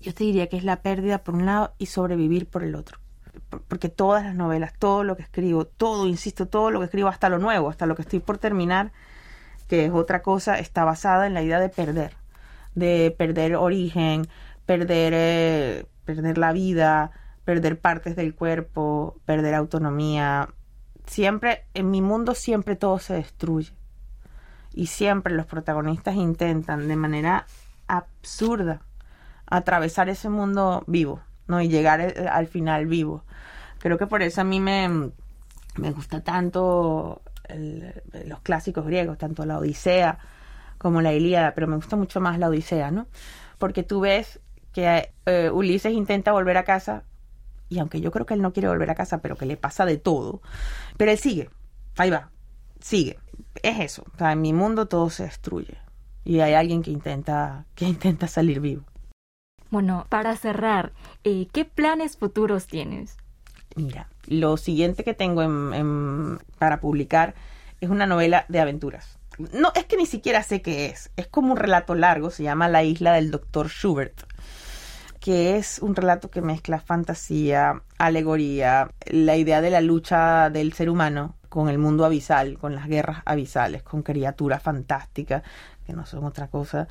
Yo 0.00 0.14
te 0.14 0.24
diría 0.24 0.48
que 0.48 0.56
es 0.56 0.64
la 0.64 0.82
pérdida 0.82 1.18
por 1.18 1.34
un 1.34 1.46
lado 1.46 1.74
y 1.78 1.86
sobrevivir 1.86 2.46
por 2.48 2.64
el 2.64 2.74
otro. 2.74 2.98
Porque 3.68 3.88
todas 3.88 4.24
las 4.24 4.34
novelas, 4.34 4.72
todo 4.78 5.04
lo 5.04 5.16
que 5.16 5.22
escribo, 5.22 5.66
todo, 5.66 6.06
insisto, 6.06 6.46
todo 6.46 6.70
lo 6.70 6.80
que 6.80 6.86
escribo, 6.86 7.08
hasta 7.08 7.28
lo 7.28 7.38
nuevo, 7.38 7.68
hasta 7.68 7.86
lo 7.86 7.94
que 7.94 8.02
estoy 8.02 8.20
por 8.20 8.38
terminar, 8.38 8.92
que 9.68 9.86
es 9.86 9.92
otra 9.92 10.22
cosa, 10.22 10.58
está 10.58 10.84
basada 10.84 11.26
en 11.26 11.34
la 11.34 11.42
idea 11.42 11.60
de 11.60 11.68
perder, 11.68 12.14
de 12.74 13.14
perder 13.16 13.56
origen, 13.56 14.26
perder, 14.66 15.12
eh, 15.14 15.86
perder 16.04 16.38
la 16.38 16.52
vida, 16.52 17.12
perder 17.44 17.78
partes 17.78 18.16
del 18.16 18.34
cuerpo, 18.34 19.20
perder 19.26 19.54
autonomía. 19.54 20.48
Siempre, 21.06 21.64
en 21.74 21.90
mi 21.90 22.00
mundo 22.00 22.34
siempre 22.34 22.76
todo 22.76 22.98
se 22.98 23.14
destruye. 23.14 23.72
Y 24.72 24.86
siempre 24.86 25.34
los 25.34 25.46
protagonistas 25.46 26.14
intentan 26.14 26.86
de 26.88 26.96
manera 26.96 27.46
absurda 27.88 28.82
atravesar 29.50 30.08
ese 30.08 30.28
mundo 30.28 30.84
vivo, 30.86 31.20
¿no? 31.46 31.60
Y 31.60 31.68
llegar 31.68 32.00
eh, 32.00 32.28
al 32.30 32.46
final 32.46 32.86
vivo. 32.86 33.24
Creo 33.78 33.98
que 33.98 34.06
por 34.06 34.22
eso 34.22 34.40
a 34.40 34.44
mí 34.44 34.60
me, 34.60 34.88
me 35.76 35.90
gusta 35.90 36.22
tanto 36.22 37.22
los 38.26 38.40
clásicos 38.40 38.86
griegos, 38.86 39.18
tanto 39.18 39.44
la 39.44 39.58
Odisea 39.58 40.18
como 40.78 41.02
la 41.02 41.12
Ilíada, 41.12 41.52
pero 41.54 41.66
me 41.66 41.76
gusta 41.76 41.96
mucho 41.96 42.20
más 42.20 42.38
la 42.38 42.48
Odisea, 42.48 42.90
¿no? 42.90 43.06
Porque 43.58 43.82
tú 43.82 44.00
ves 44.00 44.40
que 44.72 45.12
eh, 45.26 45.50
Ulises 45.50 45.92
intenta 45.92 46.32
volver 46.32 46.56
a 46.56 46.64
casa 46.64 47.04
y 47.68 47.78
aunque 47.78 48.00
yo 48.00 48.10
creo 48.10 48.26
que 48.26 48.34
él 48.34 48.42
no 48.42 48.52
quiere 48.52 48.68
volver 48.68 48.90
a 48.90 48.94
casa, 48.94 49.18
pero 49.18 49.36
que 49.36 49.46
le 49.46 49.56
pasa 49.56 49.84
de 49.84 49.96
todo, 49.96 50.40
pero 50.96 51.10
él 51.10 51.18
sigue, 51.18 51.50
ahí 51.96 52.10
va, 52.10 52.30
sigue. 52.80 53.18
Es 53.62 53.80
eso, 53.80 54.04
o 54.14 54.18
sea, 54.18 54.32
en 54.32 54.40
mi 54.40 54.52
mundo 54.52 54.86
todo 54.86 55.10
se 55.10 55.24
destruye 55.24 55.78
y 56.24 56.40
hay 56.40 56.54
alguien 56.54 56.82
que 56.82 56.90
intenta 56.90 57.66
que 57.74 57.84
intenta 57.86 58.26
salir 58.26 58.60
vivo. 58.60 58.84
Bueno, 59.70 60.06
para 60.08 60.36
cerrar, 60.36 60.92
eh, 61.22 61.46
¿qué 61.52 61.64
planes 61.64 62.16
futuros 62.16 62.66
tienes? 62.66 63.16
Mira, 63.76 64.08
lo 64.26 64.56
siguiente 64.56 65.04
que 65.04 65.14
tengo 65.14 65.42
para 66.58 66.80
publicar 66.80 67.34
es 67.80 67.88
una 67.88 68.06
novela 68.06 68.44
de 68.48 68.60
aventuras. 68.60 69.18
No, 69.52 69.72
es 69.74 69.86
que 69.86 69.96
ni 69.96 70.06
siquiera 70.06 70.42
sé 70.42 70.60
qué 70.60 70.86
es. 70.86 71.10
Es 71.16 71.28
como 71.28 71.52
un 71.52 71.56
relato 71.56 71.94
largo, 71.94 72.30
se 72.30 72.42
llama 72.42 72.68
La 72.68 72.82
isla 72.82 73.12
del 73.12 73.30
doctor 73.30 73.68
Schubert, 73.68 74.20
que 75.20 75.56
es 75.56 75.78
un 75.78 75.94
relato 75.94 76.30
que 76.30 76.42
mezcla 76.42 76.80
fantasía, 76.80 77.82
alegoría, 77.96 78.90
la 79.06 79.36
idea 79.36 79.60
de 79.60 79.70
la 79.70 79.80
lucha 79.80 80.50
del 80.50 80.72
ser 80.72 80.90
humano 80.90 81.36
con 81.48 81.68
el 81.68 81.78
mundo 81.78 82.04
abisal, 82.04 82.58
con 82.58 82.74
las 82.74 82.86
guerras 82.86 83.22
abisales, 83.24 83.82
con 83.82 84.02
criaturas 84.02 84.62
fantásticas, 84.62 85.42
que 85.86 85.92
no 85.92 86.06
son 86.06 86.24
otra 86.24 86.48
cosa, 86.48 86.86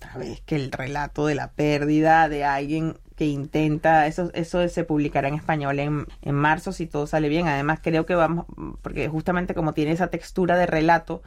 otra 0.00 0.18
vez 0.18 0.40
que 0.46 0.56
el 0.56 0.72
relato 0.72 1.26
de 1.26 1.34
la 1.34 1.52
pérdida 1.52 2.28
de 2.28 2.44
alguien 2.44 2.96
que 3.16 3.26
intenta, 3.26 4.06
eso, 4.06 4.30
eso 4.32 4.66
se 4.68 4.84
publicará 4.84 5.28
en 5.28 5.34
español 5.34 5.78
en, 5.78 6.06
en 6.22 6.34
marzo 6.34 6.72
si 6.72 6.86
todo 6.86 7.06
sale 7.06 7.28
bien. 7.28 7.48
Además 7.48 7.80
creo 7.82 8.06
que 8.06 8.14
vamos, 8.14 8.46
porque 8.80 9.08
justamente 9.08 9.54
como 9.54 9.74
tiene 9.74 9.92
esa 9.92 10.06
textura 10.08 10.56
de 10.56 10.64
relato, 10.66 11.22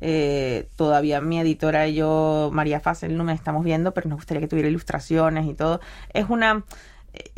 eh, 0.00 0.68
todavía 0.76 1.20
mi 1.20 1.38
editora 1.38 1.86
y 1.86 1.96
yo, 1.96 2.50
María 2.52 2.80
Facel, 2.80 3.16
no 3.16 3.24
me 3.24 3.34
estamos 3.34 3.62
viendo, 3.62 3.92
pero 3.92 4.08
nos 4.08 4.16
gustaría 4.18 4.40
que 4.40 4.48
tuviera 4.48 4.68
ilustraciones 4.70 5.46
y 5.46 5.54
todo. 5.54 5.80
Es 6.14 6.30
una, 6.30 6.64